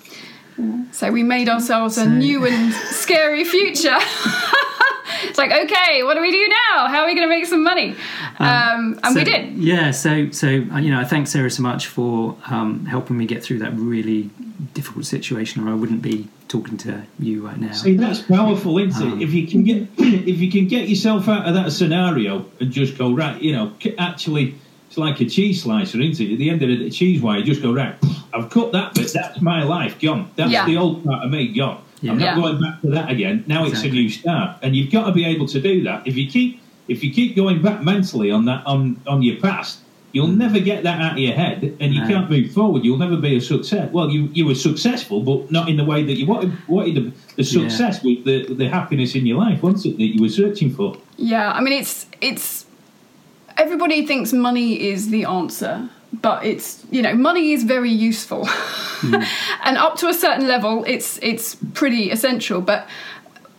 [0.58, 0.84] Yeah.
[0.90, 3.96] So we made ourselves a new and scary future.
[5.24, 6.86] it's like, okay, what do we do now?
[6.88, 7.94] How are we going to make some money?
[8.38, 9.54] Um, and we did.
[9.54, 13.26] Yeah, so so uh, you know, I thank Sarah so much for um, helping me
[13.26, 14.30] get through that really
[14.74, 17.72] difficult situation, or I wouldn't be talking to you right now.
[17.72, 19.24] See, that's powerful, isn't Um, it?
[19.24, 22.96] If you can get if you can get yourself out of that scenario and just
[22.98, 24.54] go right, you know, actually,
[24.88, 26.32] it's like a cheese slicer, isn't it?
[26.34, 27.96] At the end of the cheese wire, just go right.
[28.34, 29.10] I've cut that bit.
[29.12, 30.30] That's my life gone.
[30.36, 30.66] That's Yeah.
[30.66, 31.82] the old part of me gone.
[32.02, 32.34] I'm not Yeah.
[32.36, 33.44] going back to that again.
[33.46, 36.06] Now it's a new start, and you've got to be able to do that.
[36.06, 39.80] If you keep if you keep going back mentally on that on on your past.
[40.12, 40.38] You'll mm.
[40.38, 42.08] never get that out of your head, and you No.
[42.08, 42.84] can't move forward.
[42.86, 43.90] You'll never be a success.
[43.92, 46.52] Well, you, you were successful, but not in the way that you wanted.
[46.68, 47.00] wanted the,
[47.36, 47.68] the Yeah.
[47.68, 50.96] success with the the happiness in your life, wasn't it, that you were searching for?
[51.18, 52.64] Yeah, I mean, it's it's
[53.58, 55.90] everybody thinks money is the answer,
[56.22, 59.14] but it's you know money is very useful, hmm.
[59.64, 62.60] and up to a certain level, it's it's pretty essential.
[62.60, 62.88] But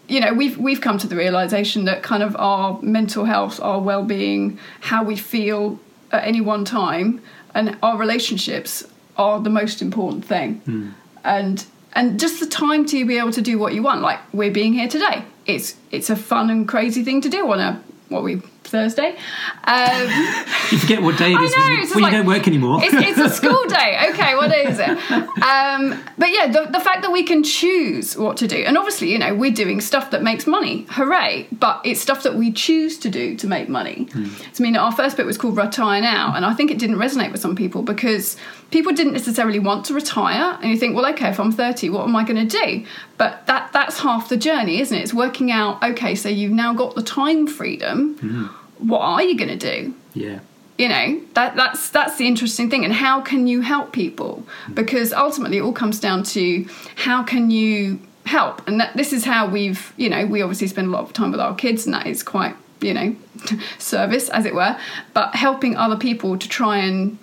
[0.07, 3.79] you know, we've we've come to the realization that kind of our mental health, our
[3.79, 5.79] well being, how we feel
[6.11, 7.21] at any one time,
[7.53, 8.83] and our relationships
[9.17, 10.89] are the most important thing, hmm.
[11.23, 14.01] and and just the time to be able to do what you want.
[14.01, 15.23] Like we're being here today.
[15.45, 19.17] It's it's a fun and crazy thing to do on a what we Thursday.
[19.63, 20.07] Um,
[20.71, 22.79] You forget what day it I know, you, like- you don't work anymore.
[22.83, 24.09] it's, it's a school day.
[24.09, 24.89] Okay, what day is it?
[25.41, 29.11] Um, but yeah, the, the fact that we can choose what to do, and obviously,
[29.11, 30.85] you know, we're doing stuff that makes money.
[30.89, 31.47] Hooray!
[31.51, 34.07] But it's stuff that we choose to do to make money.
[34.13, 37.31] I mean, our first bit was called Retire Now, and I think it didn't resonate
[37.31, 38.35] with some people because
[38.71, 40.57] people didn't necessarily want to retire.
[40.61, 42.85] And you think, well, okay, if I'm 30, what am I going to do?
[43.17, 45.01] But that that's half the journey, isn't it?
[45.01, 45.81] It's working out.
[45.81, 48.53] Okay, so you've now got the time freedom.
[48.79, 49.93] What are you going to do?
[50.17, 50.39] yeah.
[50.77, 54.75] you know that that's that's the interesting thing and how can you help people mm.
[54.75, 59.23] because ultimately it all comes down to how can you help and that this is
[59.23, 61.93] how we've you know we obviously spend a lot of time with our kids and
[61.93, 63.15] that is quite you know
[63.77, 64.77] service as it were
[65.13, 67.17] but helping other people to try and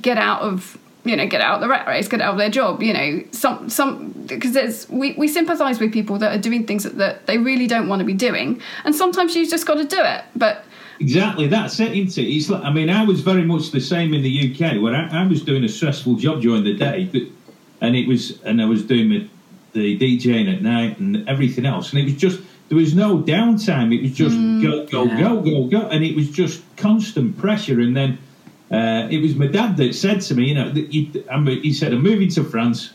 [0.00, 2.50] get out of you know get out of the rat race get out of their
[2.50, 6.66] job you know some some because there's we, we sympathize with people that are doing
[6.66, 9.74] things that, that they really don't want to be doing and sometimes you've just got
[9.74, 10.64] to do it but
[11.00, 12.28] Exactly, that's it, isn't it?
[12.28, 15.22] It's like, I mean, I was very much the same in the UK where I,
[15.22, 17.22] I was doing a stressful job during the day, but,
[17.80, 19.28] and it was, and I was doing the,
[19.72, 23.92] the DJing at night and everything else, and it was just there was no downtime.
[23.92, 25.20] It was just go, go, Yeah.
[25.20, 27.80] go, go, go, and it was just constant pressure.
[27.80, 28.18] And then
[28.70, 30.72] uh, it was my dad that said to me, you know,
[31.30, 32.92] I'm, he said, "I'm moving to France.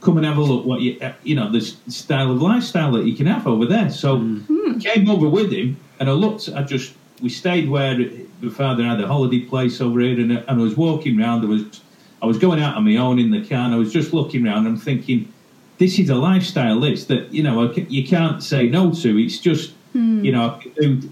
[0.00, 3.04] Come and have a look what you, uh, you know, the style of lifestyle that
[3.06, 4.18] you can have over there." So
[4.50, 6.48] I came over with him, and I looked.
[6.54, 7.98] I just we stayed where
[8.40, 11.44] my father had a holiday place over here, and, and I was walking around.
[11.44, 11.80] I was
[12.22, 14.46] I was going out on my own in the car, and I was just looking
[14.46, 14.66] around.
[14.66, 15.32] I'm thinking,
[15.78, 16.76] this is a lifestyle.
[16.76, 19.18] list that you know I you can't say no to.
[19.18, 20.24] It's just hmm.
[20.24, 20.60] you know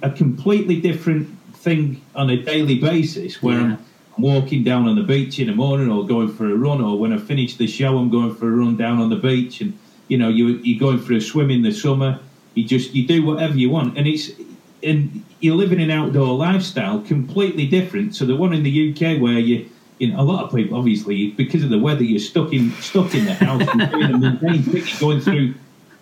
[0.02, 3.76] a completely different thing on a daily basis where Yeah.
[4.16, 6.96] I'm walking down on the beach in the morning or going for a run or
[6.98, 9.76] when I finish the show I'm going for a run down on the beach and
[10.06, 12.20] you know you you're going for a swim in the summer
[12.54, 14.30] you just you do whatever you want and it's
[14.84, 19.38] and you're living an outdoor lifestyle completely different to the one in the UK where
[19.38, 19.68] you
[19.98, 23.14] you know, a lot of people obviously because of the weather you're stuck in stuck
[23.14, 23.62] in the house.
[23.72, 25.54] And doing mundane thing going through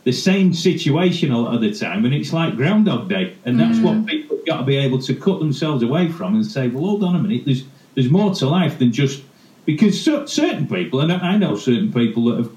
[0.04, 3.78] the same situation a lot of the time, and it's like Groundhog Day, and that's
[3.78, 4.06] what mm.
[4.06, 7.04] people have got to be able to cut themselves away from and say, well, hold
[7.04, 7.64] on a minute, there's
[7.94, 9.22] there's more to life than just
[9.64, 12.50] because certain people, and I I know certain people that have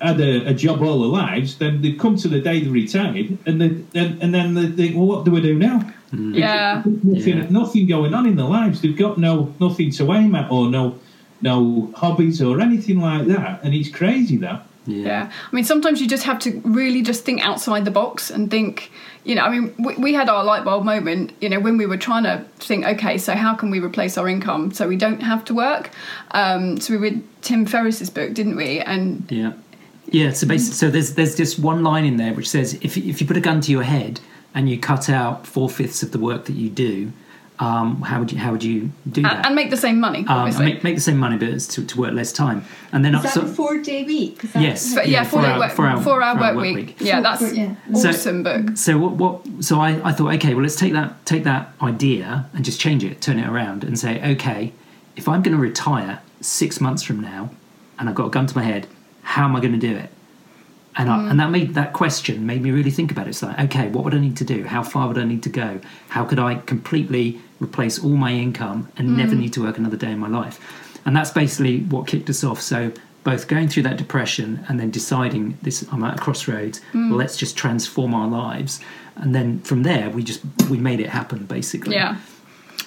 [0.00, 3.38] had a, a job all their lives, then they come to the day they retired,
[3.46, 5.92] and they, then and then they think, well, what do we do now?
[6.12, 7.46] yeah Nothing, Yeah.
[7.50, 8.80] nothing going on in their lives.
[8.80, 10.98] They've got no nothing to aim at, or no
[11.42, 14.66] no hobbies or anything like that, and it's crazy that.
[14.88, 15.30] Yeah.
[15.52, 18.92] I mean, sometimes you just have to really just think outside the box and think,
[19.24, 21.86] you know, I mean, we, we had our light bulb moment, you know, when we
[21.86, 25.22] were trying to think, okay, so how can we replace our income so we don't
[25.24, 25.90] have to work?
[26.30, 28.78] Um, so we read Tim Ferriss's book, didn't we?
[28.78, 29.54] And Yeah,
[30.10, 30.32] yeah.
[30.32, 33.26] So basically, so there's there's just one line in there which says if if you
[33.26, 34.20] put a gun to your head
[34.54, 37.12] and you cut out four fifths of the work that you do,
[37.58, 39.36] um, how would you how would you do that?
[39.36, 41.84] and, and make the same money, um, make, make the same money, but it's to,
[41.86, 44.42] to work less time, and then Is that so- a four day week?
[44.52, 44.94] That Yes.
[44.94, 46.54] but yeah, yeah, four, four day hour- work, four hour- four hour four hour work
[46.56, 46.86] work week.
[46.88, 46.96] week.
[47.00, 47.74] Yeah, that's four- yeah.
[47.94, 48.76] So- awesome book.
[48.76, 49.12] So what?
[49.12, 49.64] What?
[49.64, 53.02] So I, I thought, okay, well, let's take that take that idea and just change
[53.04, 54.72] it, turn it around, and say, okay,
[55.16, 57.50] if I'm going to retire six months from now,
[57.98, 58.86] and I've got a gun to my head,
[59.36, 60.08] how am I going to do it?
[60.96, 63.30] And I, and that made that question made me really think about it.
[63.30, 64.64] It's like, okay, what would I need to do?
[64.64, 65.78] How far would I need to go?
[66.08, 69.40] How could I completely replace all my income and never mm.
[69.40, 70.58] need to work another day in my life?
[71.04, 72.62] And that's basically what kicked us off.
[72.62, 72.92] So
[73.24, 76.80] both going through that depression and then deciding this, I'm at a crossroads.
[76.94, 77.12] Mm.
[77.14, 78.80] Let's just transform our lives,
[79.16, 81.96] and then from there we just we made it happen basically.
[81.96, 82.16] Yeah.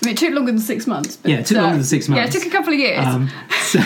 [0.01, 1.17] I mean, it took longer than six months.
[1.17, 2.19] But, Yeah, it took uh, longer than six months.
[2.19, 3.05] Yeah, it took a couple of years.
[3.05, 3.29] Um,
[3.63, 3.79] so,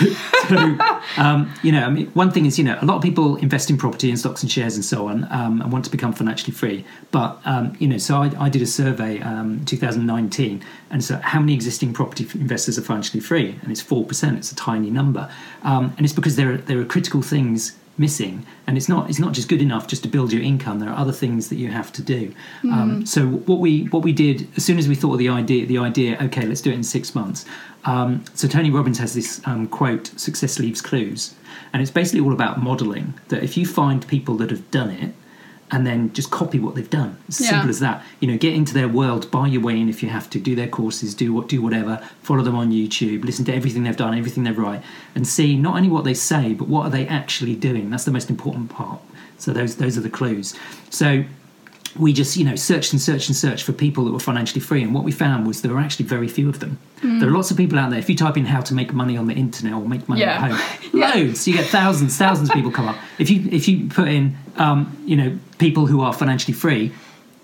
[0.47, 0.78] so
[1.17, 3.71] um, you know, I mean, one thing is, you know, a lot of people invest
[3.71, 6.54] in property and stocks and shares and so on, um, and want to become financially
[6.54, 6.86] free.
[7.12, 11.39] But um, you know, so I, I did a survey, um, 2019, and so how
[11.39, 13.60] many existing property investors are financially free?
[13.63, 14.38] And it's four percent.
[14.38, 15.32] It's a tiny number,
[15.63, 18.45] um, and it's because there are there are critical things missing.
[18.67, 20.79] And it's not it's not just good enough just to build your income.
[20.79, 22.34] There are other things that you have to do.
[22.63, 25.65] Um, so what we what we did as soon as we thought of the idea
[25.65, 27.45] the idea okay let's do it in six months.
[27.86, 31.36] Um, so tony robbins has this um, quote success leaves clues.
[31.71, 35.13] And it's basically all about modeling that if you find people that have done it
[35.73, 37.17] and then just copy what they've done.
[37.27, 37.49] It's Yeah.
[37.49, 38.03] simple as that.
[38.19, 40.53] You know get into their world buy your way in if you have to do
[40.55, 44.15] their courses do what do whatever follow them on youtube listen to everything they've done
[44.17, 44.81] everything they write
[45.15, 47.89] and see not only what they say but what are they actually doing.
[47.89, 48.99] That's the most important part.
[49.43, 50.53] So those those are the clues.
[50.89, 51.23] So
[51.97, 54.82] we just you know searched and searched and searched for people that were financially free.
[54.84, 56.79] And what we found was there were actually very few of them.
[57.01, 57.99] There are lots of people out there.
[57.99, 60.41] If you type in how to make money on the internet or make money Yeah.
[60.45, 61.47] at home loads.
[61.47, 62.97] You get thousands thousands of people come up.
[63.19, 66.91] If you if you put in um, you know people who are financially free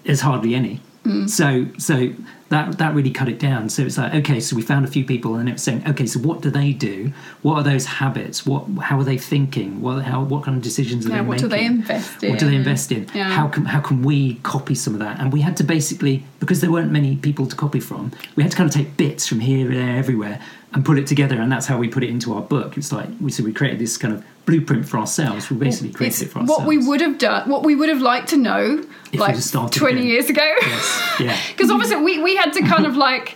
[0.06, 0.80] there's hardly any.
[1.28, 2.12] So so
[2.50, 3.70] that that really cut it down.
[3.70, 6.06] So it's like, okay, so we found a few people, and it was saying, okay,
[6.06, 7.12] so what do they do?
[7.42, 8.46] What are those habits?
[8.46, 9.82] What how are they thinking?
[9.82, 12.32] What how what kind of decisions are Yeah, they what do they invest in?
[12.32, 13.08] What do they invest in?
[13.14, 13.30] Yeah.
[13.30, 15.20] How can how can we copy some of that?
[15.20, 18.52] And we had to basically because there weren't many people to copy from, we had
[18.52, 20.42] to kind of take bits from here, there, everywhere,
[20.74, 21.36] and put it together.
[21.40, 22.78] And that's how we put it into our book.
[22.78, 25.50] It's like we so we created this kind of blueprint for ourselves.
[25.50, 26.60] We basically created It's it for ourselves.
[26.60, 29.78] what we would have done, what we would have liked to know, we like 20
[29.78, 30.04] again.
[30.08, 30.56] years ago.
[30.62, 31.40] Yes, yeah.
[31.50, 33.36] Because obviously we, we had to kind of like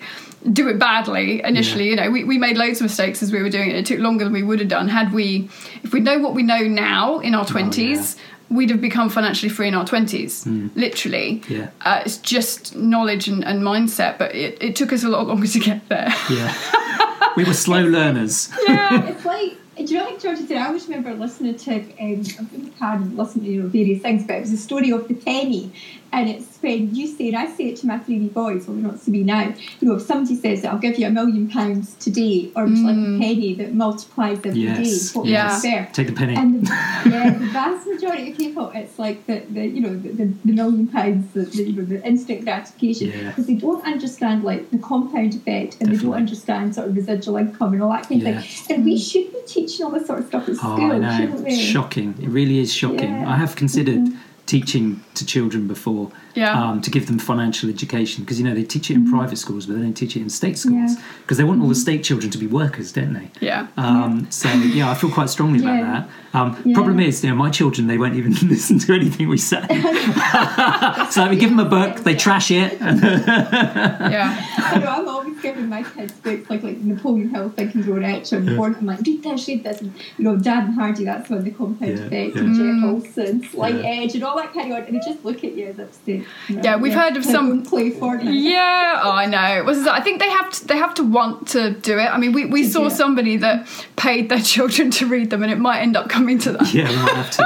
[0.52, 1.86] do it badly initially.
[1.86, 1.90] Yeah.
[1.90, 3.76] You know, we, we made loads of mistakes as we were doing it.
[3.76, 5.50] It took longer than we would have done had we,
[5.84, 8.18] if we know what we know now in our 20s.
[8.50, 11.38] We'd have become financially free in our 20s, literally.
[11.40, 11.54] Hmm.
[11.54, 11.70] Yeah.
[11.82, 15.48] Uh, it's just knowledge and, and mindset, but it, it took us a lot longer
[15.48, 16.14] to get there.
[16.30, 16.54] Yeah.
[17.36, 18.52] we were slow learners.
[18.68, 19.08] yeah.
[19.08, 22.52] it's like do you know like George said I always remember listening to um, I've
[22.52, 25.16] been and listening to you know, various things but it was the story of the
[25.16, 25.74] penny
[26.14, 28.78] and it's when you say and I say it to my three wee boys well
[28.78, 31.10] they're not to me now you know if somebody says that I'll give you a
[31.10, 33.20] million pounds today or it's like a mm.
[33.20, 35.14] penny that multiplies every day, Yes.
[35.16, 35.56] what Yeah.
[35.56, 35.94] would you prefer?
[35.94, 36.36] Take the penny.
[36.36, 36.70] and the,
[37.10, 40.54] yeah, the vast majority of people, it's like the, the you know the, the, the
[40.54, 43.30] million pounds, the, the you know the instant gratification, Yeah.
[43.30, 47.38] because they don't understand like the compound effect, and they don't understand sort of residual
[47.38, 48.38] income and all that kind Yeah.
[48.38, 48.76] of thing.
[48.78, 51.18] And we should be teaching all this sort of stuff at Oh, school, I know.
[51.18, 51.52] shouldn't we?
[51.52, 52.16] It's shocking.
[52.22, 53.14] It really is shocking.
[53.22, 53.30] Yeah.
[53.34, 54.18] I have considered mm-hmm.
[54.46, 56.52] teaching to children before Yeah.
[56.60, 59.66] um, to give them financial education because you know they teach it in private schools
[59.68, 61.04] but they don't teach it in state schools Yeah.
[61.22, 63.30] because they want all the state children to be workers, don't they?
[63.40, 63.68] Yeah.
[63.78, 66.10] Um, so yeah, I feel quite strongly about that.
[66.40, 66.74] Um, Yeah.
[66.74, 69.62] Problem is, you know, my children they won't even listen to anything we say.
[71.12, 74.46] so we give them a book, they trash it, Yeah.
[74.58, 77.96] I know I'm always giving my kids books like like Napoleon Hill, Think and Grow
[77.96, 78.56] Rich, and Yeah.
[78.56, 78.76] Born.
[78.80, 81.04] I'm like, read this, read this, and you know, Darren Hardy.
[81.06, 82.42] That's when the compound effect, yeah.
[82.42, 82.56] and.
[82.56, 84.02] Jeff Olson, Slight Yeah.
[84.04, 84.88] Edge, and all that kind of.
[84.88, 86.12] And they just look at you as if they.
[86.48, 88.42] You know, Yeah, we've heard of they some- play Fortnite.
[88.42, 89.64] Yeah, oh, I know.
[89.64, 92.06] Was I think they have to they have to want to do it.
[92.06, 92.92] I mean, we, we saw do it.
[92.92, 96.52] somebody that paid their children to read them, and it might end up coming to
[96.54, 96.74] that.
[96.74, 97.44] yeah, we might have to.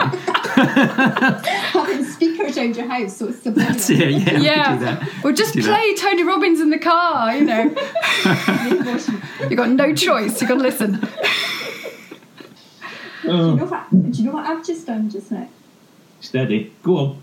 [1.80, 3.74] having speakers around your house, so it's subliminal.
[3.74, 3.98] That's it.
[4.12, 4.64] Yeah, we Yeah.
[4.72, 5.26] could do that.
[5.26, 5.70] Or just Do that.
[5.70, 7.36] play Tony Robbins in the car.
[7.36, 7.64] You know,
[9.50, 10.42] you got no choice.
[10.42, 11.00] You got to listen.
[13.24, 13.70] Do you, know um.
[13.70, 15.48] what, do you know what I've just done just now?
[16.20, 16.74] steady.
[16.84, 17.22] Go on.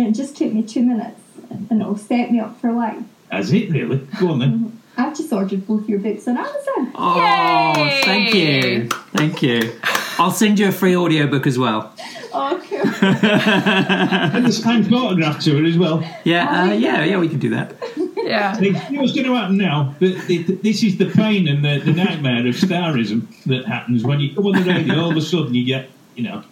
[0.00, 3.02] And it just took me two minutes, and it'll set me up for life.
[3.30, 3.98] Has it really?
[4.18, 4.80] Go on then.
[4.96, 6.92] I've just ordered both your books on Amazon.
[6.94, 8.00] Oh, Yay!
[8.02, 9.78] thank you, thank you.
[10.18, 11.94] I'll send you a free audiobook as well.
[12.32, 12.80] Oh, cool.
[13.02, 16.02] And the signed photograph to it as well.
[16.24, 17.18] Yeah, uh, yeah, yeah.
[17.18, 17.74] We can do that.
[18.16, 18.56] Yeah.
[18.56, 19.94] Hey, you know what's going to happen now?
[19.98, 24.20] The, the, this is the pain and the, the nightmare of starism that happens when
[24.20, 24.98] you come on the radio.
[24.98, 26.42] All of a sudden, you get, you know,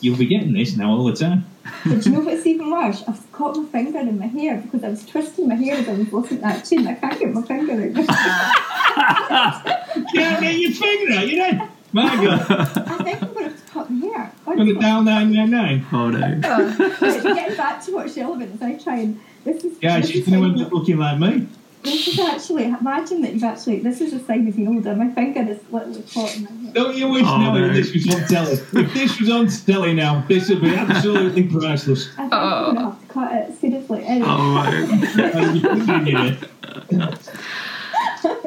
[0.00, 1.44] you'll be getting this now all the time.
[1.84, 3.02] But do you know what's even worse?
[3.06, 5.92] I've caught my finger in my hair because I was twisting my hair as I
[5.92, 6.86] was listening to that tune.
[6.86, 7.72] I can't get my finger
[8.08, 9.66] out.
[10.14, 11.68] Yeah, get your finger out, you know.
[11.92, 12.64] My God, I
[13.02, 14.32] think I'm going to have to cut my hair.
[14.46, 15.86] on the down nine nine nine.
[15.92, 16.38] Oh no.
[17.00, 20.26] But getting back to what's relevant as I try and this is Yeah, this she's
[20.26, 21.46] is going to how- end up looking like me.
[21.82, 24.94] This is actually imagine that you've actually this is a sign of being older.
[24.96, 26.72] My finger is literally caught in my hair.
[26.72, 27.66] Don't you wish Oh, now no.
[27.68, 28.52] that this was on telly?
[28.52, 32.08] If this was on telly now, this would be absolutely priceless.
[32.18, 34.04] I think I'm gonna have to cut it seriously.
[34.04, 34.64] Anyway, Oh,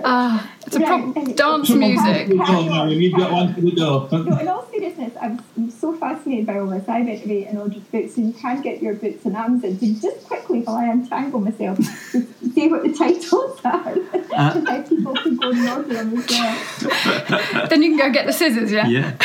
[0.04, 0.12] right.
[0.12, 0.42] I'll be thinking, you know.
[0.44, 2.28] Ah, it's a prop Right, and- dance Come on, music.
[2.28, 4.08] Good call, now, and you've got one for the door.
[4.12, 6.88] No, in all seriousness, I'm, I'm so fascinated by all this.
[6.88, 9.78] I went away and ordered books, so you can get your books on Amazon.
[9.80, 14.82] So just quickly, while I untangle myself, just say what the titles are, and how
[14.84, 17.68] people can go and order them as well.
[17.68, 18.72] Then you can go get the scissors.
[18.72, 18.88] Yeah.
[18.88, 19.16] Yeah.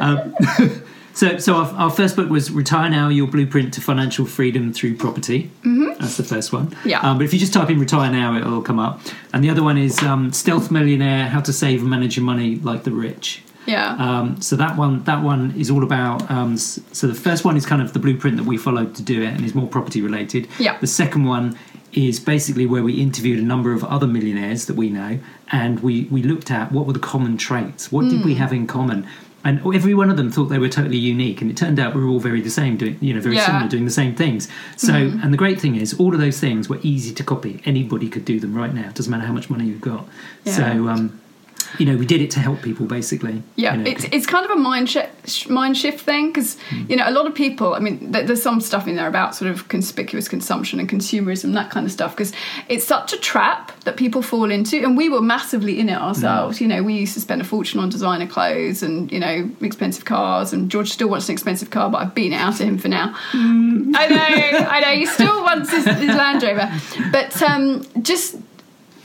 [0.00, 0.34] um,
[1.14, 4.96] so, so our, our first book was "Retire Now: Your Blueprint to Financial Freedom Through
[4.96, 6.00] Property." Mm-hmm.
[6.00, 6.76] That's the first one.
[6.84, 7.00] Yeah.
[7.00, 9.00] Um, but if you just type in "Retire Now," it'll come up.
[9.32, 12.56] And the other one is um, "Stealth Millionaire: How to Save and Manage Your Money
[12.56, 13.94] Like the Rich." Yeah.
[13.98, 16.28] Um, so that one, that one is all about.
[16.30, 19.22] Um, so the first one is kind of the blueprint that we followed to do
[19.22, 20.48] it, and is more property related.
[20.58, 20.78] Yeah.
[20.78, 21.58] The second one
[21.92, 25.18] is basically where we interviewed a number of other millionaires that we know,
[25.50, 28.66] and we we looked at what were the common traits, what did we have in
[28.66, 29.06] common.
[29.42, 32.02] And every one of them thought they were totally unique, and it turned out we
[32.02, 33.46] were all very the same, doing you know very Yeah.
[33.46, 34.48] similar, doing the same things.
[34.76, 37.62] So, and the great thing is, all of those things were easy to copy.
[37.64, 38.88] Anybody could do them right now.
[38.88, 40.06] It doesn't matter how much money you've got.
[40.44, 40.52] Yeah.
[40.56, 41.18] So, um,
[41.78, 43.42] you know we did it to help people basically.
[43.56, 46.84] Yeah, you know, it's, it's kind of a mind shift, mind shift thing because hmm.
[46.88, 47.74] you know a lot of people.
[47.74, 51.54] I mean, th- there's some stuff in there about sort of conspicuous consumption and consumerism,
[51.54, 52.14] that kind of stuff.
[52.14, 52.32] Because
[52.68, 56.04] it's such a trap that people fall into, and we were massively in it hmm.
[56.04, 56.60] ourselves.
[56.60, 60.04] You know, we used to spend a fortune on designer clothes and you know expensive
[60.04, 62.78] cars, and George still wants an expensive car, but I've beaten it out of him
[62.78, 63.14] for now.
[63.30, 63.92] Hmm.
[63.94, 64.94] I know, I know.
[64.94, 66.70] He still wants his, his Land Rover,
[67.12, 68.36] but um, just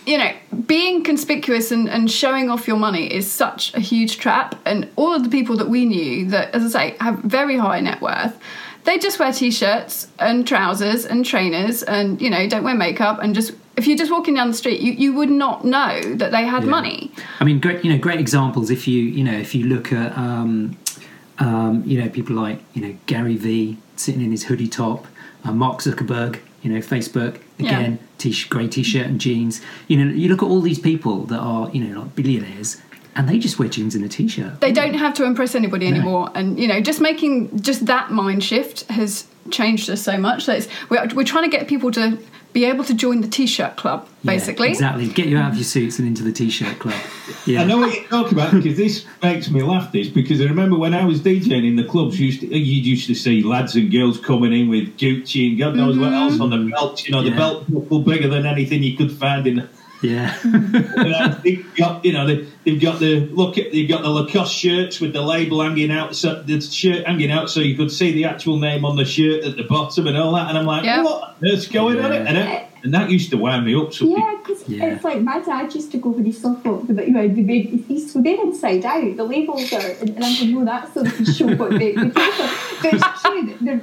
[0.05, 0.31] you know,
[0.67, 4.55] being conspicuous and, and showing off your money is such a huge trap.
[4.65, 7.79] And all of the people that we knew that, as I say, have very high
[7.79, 8.37] net worth,
[8.83, 13.33] they just wear t-shirts and trousers and trainers and, you know, don't wear makeup and
[13.33, 16.45] just if you're just walking down the street, you, you would not know that they
[16.45, 16.69] had Yeah.
[16.69, 17.11] money.
[17.41, 17.83] I mean, great.
[17.83, 18.69] You know, great examples.
[18.69, 20.77] If you you know if you look at um,
[21.39, 25.07] um, you know people like you know Gary Vee sitting in his hoodie top,
[25.43, 29.61] uh, Mark Zuckerberg, you know Facebook again, t- grey t-shirt and jeans.
[29.87, 32.81] You know, you look at all these people that are you know like billionaires,
[33.15, 34.61] and they just wear jeans and a t-shirt.
[34.61, 35.95] They don't have to impress anybody No.
[35.95, 36.29] anymore.
[36.35, 40.45] And, you know, just making just that mind shift has changed us so much.
[40.47, 42.17] that it's, we're, we're trying to get people to
[42.55, 44.69] be able to join the t-shirt club, Yeah, basically.
[44.69, 45.09] exactly.
[45.09, 46.95] Get you out of your suits and into the t-shirt club.
[47.45, 47.61] Yeah.
[47.61, 49.91] I know what you're talking about because this makes me laugh.
[49.91, 52.81] This because I remember when I was DJing in the clubs, you used to, you
[52.81, 56.13] used to see lads and girls coming in with Gucci and God knows what mm-hmm.
[56.13, 57.05] else on the belt.
[57.05, 57.31] You know, Yeah.
[57.31, 59.67] the belt buckle bigger than anything you could find in.
[60.01, 60.37] Yeah.
[60.43, 64.09] You know, they've got you know they, they've got the look at they've got the
[64.09, 67.91] Lacoste shirts with the label hanging out, so the shirt hanging out, so you could
[67.91, 70.49] see the actual name on the shirt at the bottom and all that.
[70.49, 71.01] And I'm like, Yeah.
[71.03, 72.11] what on earth's going on?
[72.11, 72.25] Yeah.
[72.27, 73.91] And, it, and that used to wind me up.
[73.93, 74.85] So Yeah, because Yeah.
[74.93, 77.41] it's like my dad used to go for he saw folk, but you know, the
[77.41, 79.17] baby, he's so they're inside out.
[79.17, 81.91] The labels are, and, and I'm going, no, that's so they can show what they,
[81.95, 82.31] they pay.
[82.83, 83.75] But it's true that the,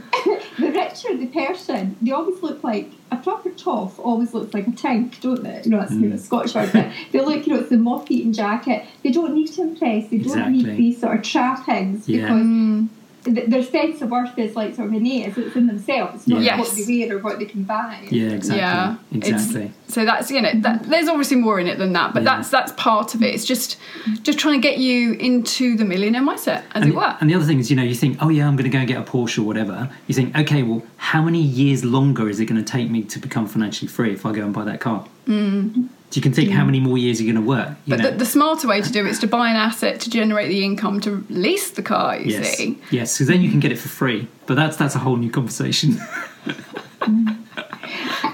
[0.63, 3.99] the richer the person, they always look like a proper toff.
[3.99, 5.63] Always looks like a tank, don't they?
[5.65, 6.71] You know, that's you know, a Scottish word.
[6.73, 8.87] But they look, you know, it's the moth-eaten jacket.
[9.03, 10.09] They don't need to impress.
[10.11, 10.63] They don't Exactly.
[10.63, 12.21] need these sort of trappings Yeah.
[12.23, 12.89] because Mm,
[13.25, 15.27] th- their sense of worth is like sort of innate.
[15.29, 16.59] It's it's in themselves, not Yes.
[16.59, 18.07] what they wear or what they can buy.
[18.11, 18.31] Yeah.
[18.31, 18.59] Exactly.
[18.61, 18.97] Yeah,
[19.29, 22.37] it's- So that's you know that, there's obviously more in it than that, but Yeah.
[22.37, 23.35] that's that's part of it.
[23.35, 23.77] It's just
[24.23, 27.17] just trying to get you into the millionaire mindset, as and, it were.
[27.21, 28.79] and the other thing is, you know, you think, oh yeah, I'm going to go
[28.79, 29.91] and get a Porsche or whatever.
[30.07, 33.19] You think, okay, well, how many years longer is it going to take me to
[33.19, 35.07] become financially free if I go and buy that car?
[35.29, 35.89] Mm.
[36.17, 36.67] You can think how mm.
[36.67, 37.71] many more years you're going to work.
[37.87, 38.11] You But know?
[38.11, 40.65] the, the smarter way to do it is to buy an asset to generate the
[40.65, 42.19] income to lease the car.
[42.19, 44.29] You yes, see, yes, because then you can get it for free.
[44.47, 45.99] But that's that's a whole new conversation.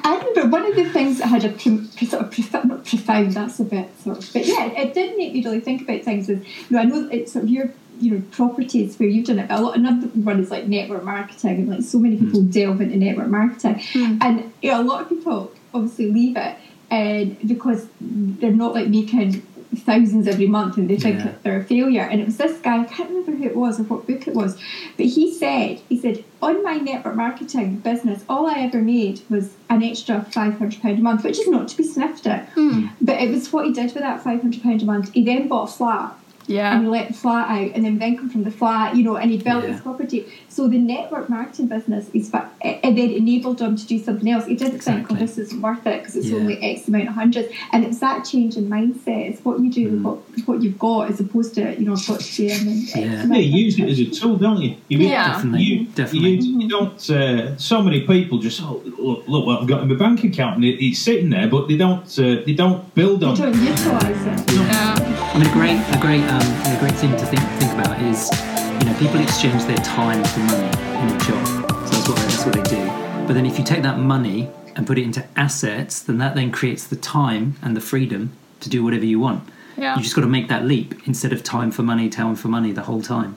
[0.09, 3.33] I remember one of the things that had a pro- sort of prof- not profound.
[3.33, 6.29] That's a bit sort of, but yeah, it did make me really think about things.
[6.29, 7.71] Is you know, I know it's sort of your
[8.01, 9.49] you know properties where you've done it.
[9.49, 12.27] But a lot another one is like network marketing, and like so many mm.
[12.27, 14.19] people delve into network marketing, mm.
[14.23, 16.57] and you know, a lot of people obviously leave it,
[16.91, 19.43] and because they're not like making
[19.77, 21.33] thousands every month and they think Yeah.
[21.43, 22.01] they're a failure.
[22.03, 24.35] And it was this guy, I can't remember who it was or what book it
[24.35, 24.59] was,
[24.97, 29.55] but he said, he said, on my network marketing business, all I ever made was
[29.69, 32.49] an extra £500 a month, which is not to be sniffed at.
[32.51, 32.87] Hmm.
[33.01, 35.13] But it was what he did with that £500 a month.
[35.13, 38.29] He then bought a flat and yeah, he let the flat out and then income
[38.31, 39.73] from the flat, you know, and he built Yeah.
[39.73, 40.27] his property.
[40.49, 44.47] So the network marketing business is, fa- and then enabled him to do something else.
[44.47, 45.17] He didn't think, Exactly.
[45.17, 46.39] oh, this isn't worth it because it's Yeah.
[46.39, 47.49] only X amount of hundreds.
[47.73, 49.29] And it's that change in mindset.
[49.31, 49.93] It's what you do Mm.
[49.93, 52.97] with what, what you've got as opposed to, you know, I've got to earn X
[52.97, 53.03] Yeah.
[53.23, 53.33] amount.
[53.35, 54.75] Yeah, you use it as a tool, don't you?
[54.89, 55.35] you Yeah.
[55.35, 56.31] Definitely, You, definitely.
[56.41, 57.11] You, you don't.
[57.11, 60.57] Uh, so many people just oh, look, look what I've got in my bank account,
[60.57, 62.03] and it, it's sitting there, but they don't.
[62.19, 63.37] Uh, they don't build You on.
[63.37, 64.53] don't utilise it.
[64.55, 68.01] yeah, I mean, a great, a great, um, a great thing to think think about
[68.03, 68.31] is,
[68.79, 70.69] you know, people exchange their time for money
[71.03, 71.47] in a job.
[71.87, 72.87] So that's what they, that's what they do.
[73.27, 76.53] But then, if you take that money and put it into assets, then that then
[76.53, 79.49] creates the time and the freedom to do whatever you want.
[79.77, 82.49] yeah, You just got to make that leap instead of time for money, time for
[82.49, 83.37] money the whole time.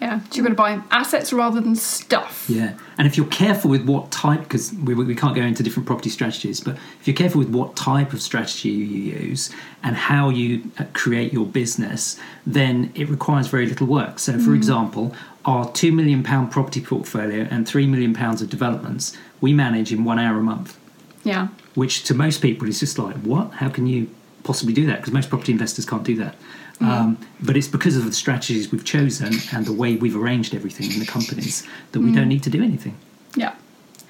[0.00, 0.20] Yeah.
[0.20, 2.46] So you're going to buy assets rather than stuff.
[2.48, 5.86] Yeah, and if you're careful with what type, because we, we can't go into different
[5.86, 9.50] property strategies, but if you're careful with what type of strategy you use
[9.82, 14.18] and how you uh, create your business, then it requires very little work.
[14.18, 19.16] So, for example, our two million pound property portfolio and three million pounds of developments
[19.40, 20.78] we manage in one hour a month,
[21.24, 23.52] Yeah, which to most people is just like, what?
[23.52, 24.08] How can you
[24.44, 24.98] possibly do that?
[24.98, 26.36] Because most property investors can't do that.
[26.80, 30.90] Um, but it's because of the strategies we've chosen and the way we've arranged everything
[30.90, 32.96] in the companies that we don't need to do anything.
[33.36, 33.54] yeah,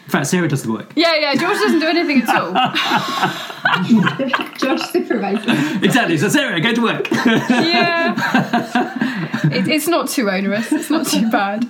[0.05, 0.93] In fact, Sarah does the work.
[0.95, 1.35] yeah, yeah.
[1.35, 2.53] George doesn't do anything at all.
[4.59, 5.51] Josh supervisor.
[5.85, 6.17] Exactly.
[6.19, 7.11] So Sarah, go to work.
[7.11, 8.15] yeah,
[9.53, 10.71] it, it's not too onerous.
[10.73, 11.67] It's not too bad.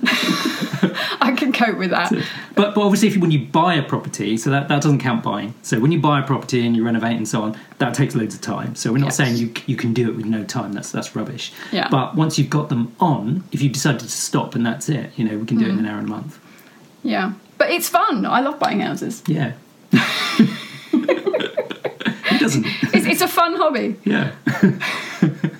[1.21, 2.11] I can cope with that.
[2.55, 5.23] But, but obviously, if you, when you buy a property, so that, that doesn't count
[5.23, 5.53] buying.
[5.61, 8.35] So when you buy a property and you renovate and so on, that takes loads
[8.35, 8.75] of time.
[8.75, 9.17] So we're not Yes.
[9.17, 10.73] saying you you can do it with no time.
[10.73, 11.51] That's that's rubbish.
[11.71, 11.87] Yeah.
[11.89, 15.25] But once you've got them on, if you decided to stop and that's it, you
[15.25, 15.79] know, we can do it in Mm.
[15.79, 16.39] an hour and a month.
[17.03, 18.25] Yeah, but it's fun.
[18.25, 19.23] I love buying houses.
[19.27, 19.53] Yeah.
[22.55, 22.63] Who?
[22.97, 23.95] It's, it's a fun hobby.
[24.05, 24.31] Yeah.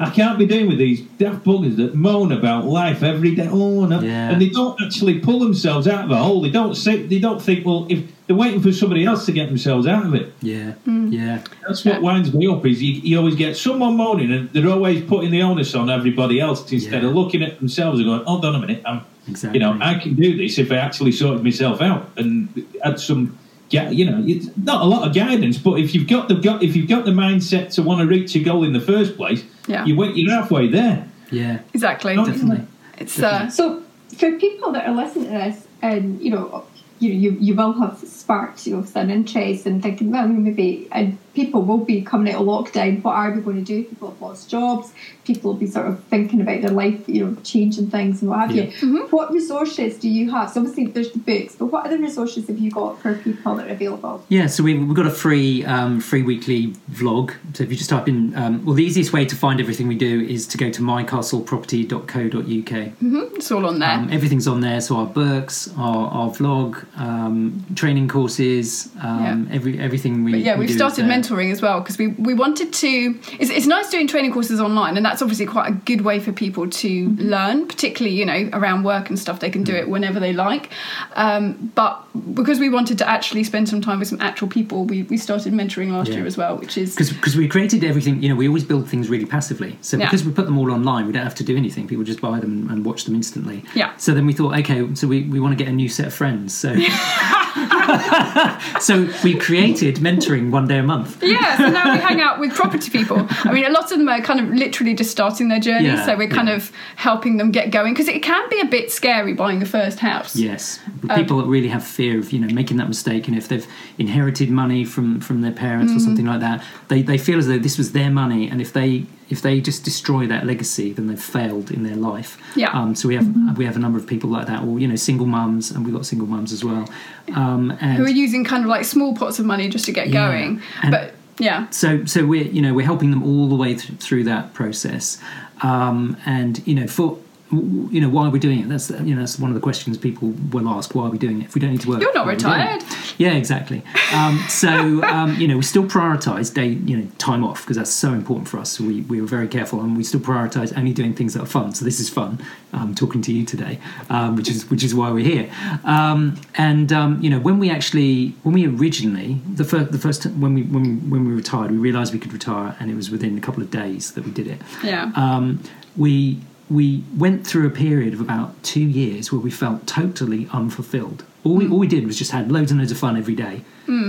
[0.00, 3.48] I can't be doing with these daft buggers that moan about life every day.
[3.50, 4.30] Oh no, Yeah.
[4.30, 6.40] and they don't actually pull themselves out of a hole.
[6.40, 7.66] They don't say, They don't think.
[7.66, 10.32] Well, if they're waiting for somebody else to get themselves out of it.
[10.40, 10.74] Yeah.
[10.86, 11.12] Mm.
[11.12, 11.42] Yeah.
[11.66, 12.00] That's what Yeah.
[12.00, 12.64] winds me up.
[12.64, 16.38] Is you, you always get someone moaning, and they're always putting the onus on everybody
[16.38, 17.08] else instead Yeah.
[17.08, 19.58] of looking at themselves and going, "Hold on a minute, I'm, Exactly.
[19.58, 22.48] you know, I can do this if I actually sorted myself out and
[22.84, 23.36] had some."
[23.70, 26.62] Yeah, you know, it's not a lot of guidance, but if you've got the got
[26.62, 29.44] if you've got the mindset to want to reach your goal in the first place,
[29.66, 29.84] Yeah.
[29.84, 31.06] you went you're halfway there.
[31.30, 31.58] Yeah.
[31.74, 32.16] Exactly.
[32.16, 32.64] Definitely.
[32.98, 33.82] It's uh, So
[34.16, 36.64] for people that are listening to this, and you know,
[37.00, 41.16] you you, you will have sparked you know some interest and thinking, well, maybe and
[41.34, 43.00] people will be coming out of lockdown.
[43.02, 43.84] What are we going to do?
[43.84, 44.92] People have lost jobs.
[45.24, 48.40] People will be sort of thinking about their life, you know, changing things and what
[48.40, 48.64] have Yeah.
[48.80, 49.06] you.
[49.10, 50.50] What resources do you have?
[50.50, 53.68] So obviously there's the books, but what other resources have you got for people that
[53.68, 54.24] are available?
[54.28, 57.34] Yeah, so we've, we've got a free um, free weekly vlog.
[57.54, 59.94] So if you just type in, um, well, the easiest way to find everything we
[59.96, 62.92] do is to go to mycastleproperty.co.uk.
[63.36, 63.90] it's all on there.
[63.90, 64.80] Um, everything's on there.
[64.80, 70.32] So our books, our, our vlog, um, training courses, um, every everything we.
[70.32, 73.18] But yeah, we we've do started mentoring as well because we, we wanted to.
[73.38, 76.32] It's, it's nice doing training courses online, and that's obviously quite a good way for
[76.32, 79.40] people to learn, particularly you know around work and stuff.
[79.40, 80.70] They can do it whenever they like.
[81.14, 82.02] Um, but
[82.34, 85.52] because we wanted to actually spend some time with some actual people, we, we started
[85.52, 86.16] mentoring last Yeah.
[86.18, 89.08] year as well, which is because we created everything you know we always build things
[89.08, 90.06] really passively so Yeah.
[90.06, 92.40] because we put them all online we don't have to do anything people just buy
[92.40, 93.96] them and watch them instantly Yeah.
[93.96, 96.14] so then we thought okay so we, we want to get a new set of
[96.14, 96.72] friends so
[98.80, 101.56] so we created mentoring one day a month yeah.
[101.56, 103.26] So now we hang out with property people.
[103.44, 106.04] I mean, a lot of them are kind of literally just starting their journey, Yeah,
[106.06, 106.54] so we're kind yeah.
[106.56, 109.98] of helping them get going because it can be a bit scary buying a first
[109.98, 110.36] house.
[110.36, 113.48] yes Um, people that really have fear of you know making that mistake and if
[113.48, 113.66] they've
[113.98, 115.96] inherited money from from their parents Mm.
[115.96, 118.72] or something like that they, they feel as though this was their money and if
[118.72, 122.70] they if they just destroy that legacy then they've failed in their life Yeah.
[122.70, 124.96] um, so we have we have a number of people like that or you know
[124.96, 126.88] single mums and we've got single mums as well
[127.34, 130.08] um, and Who are using kind of like small pots of money just to get
[130.08, 130.28] Yeah.
[130.28, 131.68] going, but yeah.
[131.70, 135.18] so so we're you know we're helping them all the way th- through that process
[135.62, 137.18] um, and you know for
[137.50, 138.68] you know why are we doing it?
[138.68, 140.94] That's you know that's one of the questions people will ask.
[140.94, 141.46] Why are we doing it?
[141.46, 142.82] If we don't need to work You're not why are we doing retired.
[143.18, 143.82] yeah exactly.
[144.12, 147.90] Um, so um, you know we still prioritize day you know time off because that's
[147.92, 148.78] so important for us.
[148.78, 151.74] We, we were very careful and we still prioritize only doing things that are fun.
[151.74, 152.38] So this is fun
[152.72, 153.78] um, talking to you today
[154.10, 155.50] um, which is which is why we're here.
[155.84, 160.26] Um, and um, you know when we actually when we originally the first the first
[160.26, 163.10] when we when we when we retired we realized we could retire and it was
[163.10, 164.60] within a couple of days that we did it.
[164.84, 165.10] Yeah.
[165.16, 165.62] um,
[165.96, 166.38] we
[166.70, 171.24] we went through a period of about two years where we felt totally unfulfilled.
[171.44, 173.62] All we, all we did was just had loads and loads of fun every day,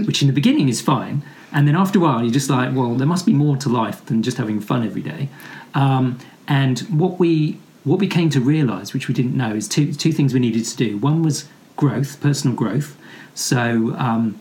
[0.06, 2.96] which in the beginning is fine, and then after a while you're just like, well,
[2.96, 5.30] there must be more to life than just having fun every day.
[5.74, 9.94] Um, and what we what we came to realise, which we didn't know, is two
[9.94, 10.98] two things we needed to do.
[10.98, 11.48] One was
[11.78, 12.98] growth, personal growth.
[13.36, 14.38] So um,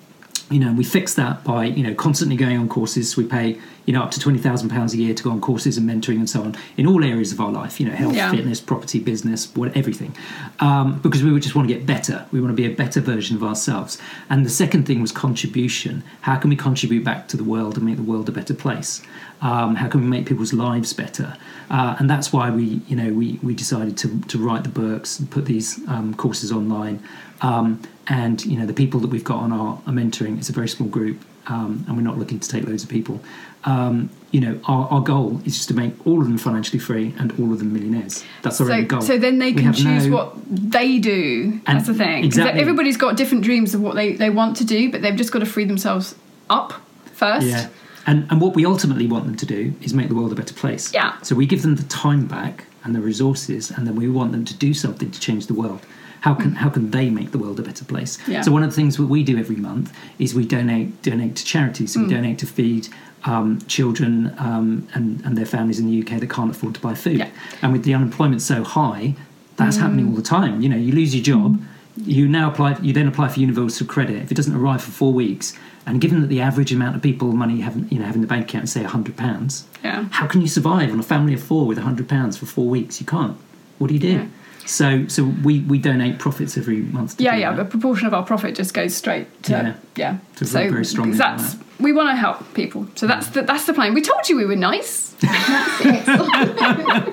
[0.51, 3.17] you know, we fix that by you know constantly going on courses.
[3.17, 5.77] We pay you know up to twenty thousand pounds a year to go on courses
[5.77, 7.79] and mentoring and so on in all areas of our life.
[7.81, 8.31] You know, health, Yeah.
[8.31, 10.15] fitness, property, business, what, everything,
[10.61, 12.27] um, because we would just want to get better.
[12.33, 13.99] We want to be a better version of ourselves.
[14.31, 16.03] And the second thing was contribution.
[16.23, 19.03] How can we contribute back to the world and make the world a better place?
[19.41, 21.37] Um, how can we make people's lives better?
[21.71, 25.19] Uh, and that's why we, you know, we, we decided to, to write the books
[25.21, 27.01] and put these um, courses online.
[27.41, 30.53] Um, and you know, the people that we've got on our, our mentoring is a
[30.53, 33.21] very small group, um, and we're not looking to take loads of people.
[33.65, 37.15] Um, you know, our, our goal is just to make all of them financially free
[37.19, 38.25] and all of them millionaires.
[38.43, 39.01] That's our So, goal.
[39.01, 41.61] so then they We can choose no- what they do.
[41.67, 42.61] And- That's the thing exactly.
[42.61, 45.41] Everybody's got different dreams of what they, they want to do, but they've just got
[45.41, 46.15] to free themselves
[46.49, 46.75] up
[47.15, 47.47] first.
[47.47, 47.69] Yeah.
[48.07, 50.55] And, and what we ultimately want them to do is make the world a better
[50.55, 50.95] place.
[50.95, 51.21] Yeah.
[51.23, 54.45] So we give them the time back and the resources, and then we want them
[54.47, 55.81] to do something to change the world.
[56.21, 58.19] How can how can they make the world a better place?
[58.27, 58.43] Yeah.
[58.43, 61.45] So one of the things that we do every month is we donate donate to
[61.45, 61.93] charities.
[61.95, 62.89] So we donate to feed
[63.25, 66.95] um, children um, and and their families in the UK that can't afford to buy
[66.95, 67.19] food.
[67.19, 67.31] Yeah.
[67.63, 69.15] And with the unemployment so high,
[69.57, 70.61] that's happening all the time.
[70.61, 71.61] You know, you lose your job,
[71.97, 72.79] you now apply.
[72.83, 74.23] You then apply for universal credit.
[74.23, 75.57] If it doesn't arrive for four weeks,
[75.87, 78.27] and given that the average amount of people money have you know have in the
[78.29, 80.07] bank account is say hundred pounds, Yeah.
[80.11, 83.01] how can you survive on a family of four with hundred pounds for four weeks?
[83.01, 83.37] You can't.
[83.79, 84.09] What do you do?
[84.09, 84.27] Yeah.
[84.69, 87.17] So so we, we donate profits every month.
[87.17, 87.53] To Yeah, do yeah.
[87.55, 87.61] that.
[87.63, 89.75] A proportion of our profit just goes straight to Yeah.
[89.97, 90.19] yeah.
[90.37, 92.87] So very, very strongly about that's we want to help people.
[92.95, 93.95] So that's the that's the plan.
[93.95, 95.15] We told you we were nice.
[95.21, 97.05] That's excellent.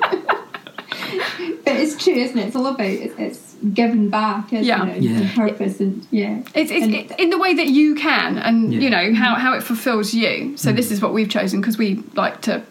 [1.64, 2.48] but it's true, isn't it?
[2.48, 4.86] It's all about it's, it's giving back, isn't Yeah.
[4.88, 5.02] it?
[5.02, 5.18] Yeah.
[5.18, 6.42] And purpose and yeah.
[6.54, 8.80] It's, it's And- it, in the way that you can, and Yeah.
[8.82, 10.58] you know how, how it fulfills you.
[10.58, 10.76] So Mm.
[10.76, 12.64] this is what we've chosen because we like to.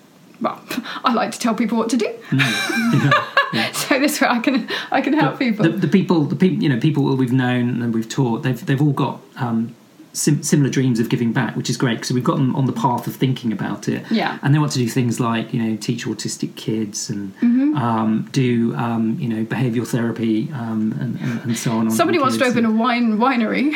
[0.44, 0.60] Well,
[1.04, 2.08] I like to tell people what to do.
[3.72, 5.64] so this way I can I can help people.
[5.64, 8.64] The, the people, the people, you know, people that we've known and we've taught, they've
[8.66, 9.74] they've all got um,
[10.12, 12.72] sim- similar dreams of giving back, which is great because we've got them on the
[12.72, 14.04] path of thinking about it.
[14.10, 14.38] Yeah.
[14.42, 17.76] and they want to do things like you know teach autistic kids and Mm-hmm.
[17.76, 21.86] um, do um, you know behavioural therapy um, and, and, and so on.
[21.86, 23.72] on Somebody wants to open a wine winery.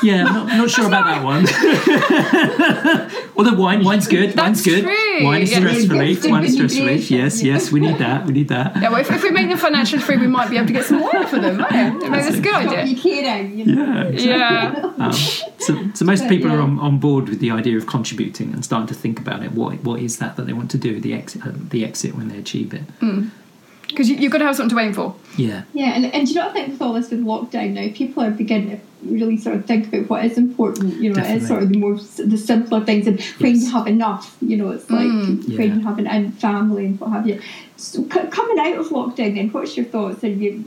[0.00, 1.44] Yeah, I'm not, not sure about that one.
[3.36, 4.36] Although wine, wine's good.
[4.36, 4.84] wine's good.
[4.84, 4.92] true,
[5.24, 5.58] Wine is yeah.
[5.58, 6.22] stress relief.
[6.22, 7.10] Yes, Wine is stress relief.
[7.10, 8.26] Yes, yes, we need that.
[8.26, 8.76] We need that.
[8.76, 10.84] Yeah, well, if, if we make them financially free, we might be able to get
[10.84, 11.60] some wine for them.
[11.60, 12.94] Yeah, maybe that's a good Not idea.
[12.94, 14.10] be caring, you know.
[14.10, 14.28] Yeah.
[14.28, 17.86] Yeah, Um, so, so most But, people are on, on board with the idea of
[17.86, 19.52] contributing and starting to think about it.
[19.52, 21.00] What what is that that they want to do?
[21.00, 22.82] The exit, uh, the exit when they achieve it.
[23.88, 25.14] Because you, you've got to have something to aim for.
[25.36, 28.22] Yeah, Yeah, and, and do you not think with all this with lockdown now, people
[28.22, 30.96] are beginning to really sort of think about what is important.
[31.00, 31.38] You know, Definitely.
[31.38, 33.64] it's sort of the more the simpler things, and when Yes.
[33.64, 34.36] you have enough.
[34.40, 35.44] You know, it's like Mm.
[35.46, 35.58] Yeah.
[35.58, 37.40] when you have an and family and what have you.
[37.80, 40.24] So, c- coming out of lockdown, then, what's your thoughts?
[40.24, 40.64] And you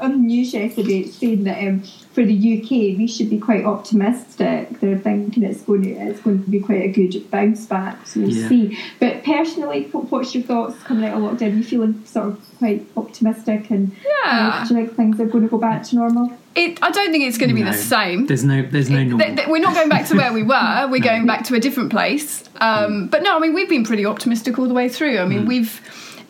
[0.00, 1.82] on the news yesterday, saying that um,
[2.12, 4.80] for the UK, we should be quite optimistic.
[4.80, 8.04] They're thinking it's going to it's going to be quite a good bounce back.
[8.08, 8.48] So we'll Yeah.
[8.48, 8.78] see.
[8.98, 11.52] But personally, what- what's your thoughts coming out of lockdown?
[11.52, 13.92] Are you feeling sort of quite optimistic and
[14.24, 14.64] Yeah.
[14.66, 16.32] do you think things are going to go back to normal?
[16.56, 17.70] It, I don't think it's going to be No.
[17.70, 18.26] the same.
[18.26, 19.26] there's no there's no It- normal.
[19.26, 20.88] th- th- we're not going back to where we were.
[20.90, 21.06] We're No.
[21.06, 22.42] going back to a different place.
[22.60, 25.18] Um, but no, I mean we've been pretty optimistic all the way through.
[25.18, 25.28] I Mm.
[25.28, 25.80] mean we've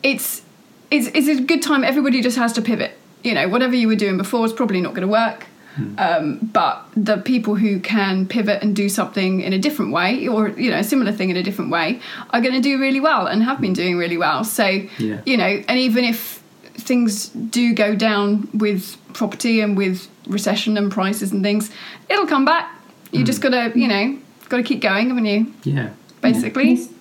[0.02, 0.42] it's
[0.90, 1.84] it's it's a good time.
[1.84, 2.92] Everybody just has to pivot.
[3.22, 5.46] You know, whatever you were doing before is probably not going to work.
[5.76, 5.98] Mm.
[5.98, 10.48] Um, but the people who can pivot and do something in a different way, or
[10.48, 12.00] you know, a similar thing in a different way,
[12.30, 14.44] are going to do really well and have been doing really well.
[14.44, 14.66] So,
[14.98, 15.20] Yeah.
[15.24, 16.42] you know, and even if
[16.74, 21.70] things do go down with property and with recession and prices and things,
[22.10, 22.70] it'll come back.
[23.10, 24.18] You just gotta, you know,
[24.50, 25.54] gotta keep going, haven't you?
[25.64, 25.90] yeah,
[26.20, 26.74] Basically.
[26.76, 26.91] This,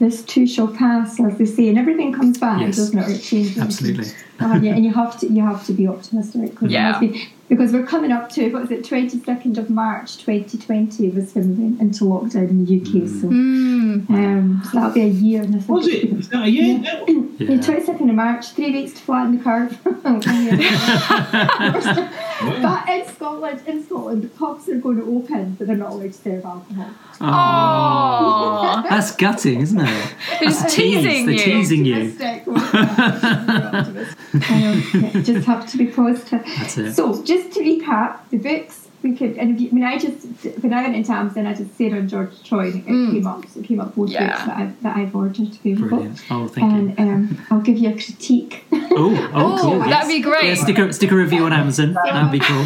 [0.00, 2.76] this too shall pass, as they say, and everything comes back, Yes.
[2.76, 3.06] doesn't it?
[3.08, 3.58] Or it changes.
[3.58, 4.06] absolutely.
[4.40, 6.88] Uh, yeah, and you have to you have to be optimistic because Yeah.
[6.88, 7.20] it has been,
[7.56, 11.34] because we're coming up to what is it twenty second of March twenty twenty was
[11.34, 14.10] when we went into lockdown in the UK so Mm.
[14.10, 16.04] um so that'll be a year and I think Was it?
[16.04, 17.04] Is that a year now?
[17.06, 17.56] Yeah, Yeah.
[17.58, 19.78] 22nd of March, three weeks to flatten the curve.
[22.62, 26.12] but in Scotland, in Scotland, the pubs are going to open, but they're not allowed
[26.12, 26.90] to serve alcohol.
[27.20, 30.14] Oh, that's gutting, isn't it?
[30.40, 31.44] they're just Tease, teasing they're you.
[31.44, 31.94] teasing you.
[31.94, 34.50] Optimistic, optimistic.
[34.50, 36.44] I know, yeah, just have to be positive.
[36.58, 36.92] That's it.
[36.94, 40.24] So, just to recap, the books we could, and if you, I mean, I just
[40.62, 43.12] when I went into Amazon, I just Sarah on George Choy, and it Mm.
[43.12, 44.28] came up, so it came up both Yeah.
[44.28, 46.22] books that, I, that I've ordered to be Brilliant.
[46.30, 46.94] Oh, thank you.
[46.96, 48.64] And um, I'll give you a critique.
[48.72, 49.78] Oh, oh, Oh, cool.
[49.80, 50.06] that'd yes.
[50.08, 50.44] be great.
[50.44, 51.94] Yeah, stick a, stick a review on Amazon.
[51.94, 52.64] That'd be cool.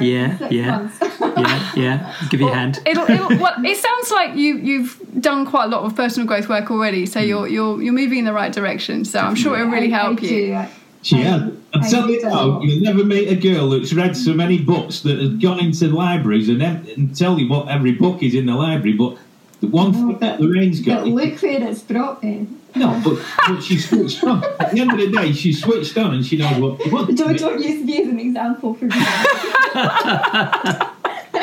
[0.00, 0.88] Yeah, yeah.
[1.20, 2.14] Yeah, yeah.
[2.30, 2.80] Give you a hand.
[2.86, 6.48] It'll, it'll, well, it sounds like you you've done quite a lot of personal growth
[6.48, 9.04] work already, so you're you're you're moving in the right direction.
[9.04, 10.54] So I'm sure it'll really I- I help do, you.
[10.54, 10.68] I-
[11.02, 11.56] She I- had.
[11.72, 15.02] I'm I telling you now, you'll never meet a girl that's read so many books
[15.02, 18.56] that has gone into libraries and, and tell you what every book is in the
[18.56, 18.94] library.
[18.94, 19.16] But
[19.60, 22.48] the one thing that Lorraine's got, But look where it's brought me.
[22.74, 24.42] no, but, but she switched on.
[24.58, 27.14] At the end of the day, she switched on and she knows what she wants.
[27.14, 28.90] Don't, don't use me as an example for me.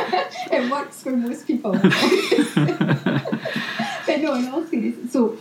[0.52, 1.72] it works for most people.
[1.74, 1.84] but
[4.22, 5.12] no, in all seriousness.
[5.14, 5.38] So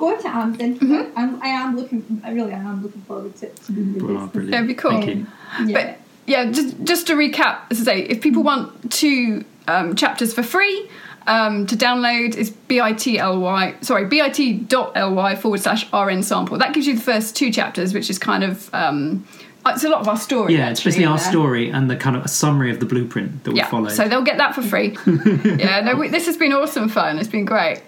[0.00, 0.78] yeah, so go to Amazon.
[0.78, 1.18] Mm-hmm.
[1.18, 2.20] I'm, I am looking.
[2.24, 4.30] I really am looking forward to, to being with Wow, this.
[4.32, 4.50] brilliant.
[4.52, 4.90] That'd be cool.
[4.92, 5.26] Thank you.
[5.58, 5.74] Um, yeah.
[5.86, 10.32] But yeah, just just to recap, as I say, if people want two um, chapters
[10.34, 10.88] for free
[11.26, 16.58] um, to download, is bit.ly sorry bit.ly forward slash rn sample.
[16.58, 19.26] That gives you the first two chapters, which is kind of um,
[19.66, 20.54] it's a lot of our story.
[20.54, 21.30] Yeah, it's basically our there.
[21.30, 23.90] story and the kind of a summary of the blueprint that we Yeah, follow.
[23.90, 24.96] so they'll get that for free.
[25.06, 27.18] yeah, no, we, this has been awesome fun.
[27.18, 27.82] It's been great.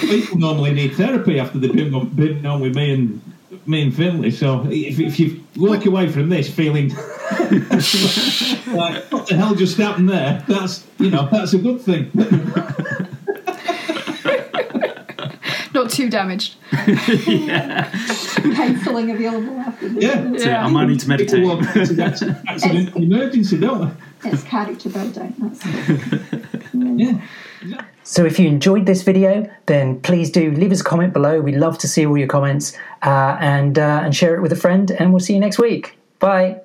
[0.00, 3.20] People normally need therapy after they've been on, been on with me and
[3.66, 4.30] me and Finley.
[4.30, 6.98] So if, if you walk away from this feeling like
[9.12, 12.10] what the hell just happened there, that's you know that's a good thing.
[15.74, 16.54] Not too damaged.
[16.72, 17.50] Counselling
[19.10, 20.02] available after this.
[20.02, 20.32] Yeah.
[20.36, 20.64] So Yeah.
[20.64, 21.36] I might need to meditate.
[21.36, 22.22] People want to get
[22.96, 23.94] emergency, don't
[24.24, 25.34] It's character building.
[25.38, 25.60] That's
[26.72, 27.20] they?
[27.64, 27.84] Yeah.
[28.08, 31.42] So if you enjoyed this video, then please do leave us a comment below.
[31.42, 34.56] We'd love to see all your comments uh, and uh, and share it with a
[34.56, 34.90] friend.
[34.90, 35.98] And we'll see you next week.
[36.18, 36.62] Bye.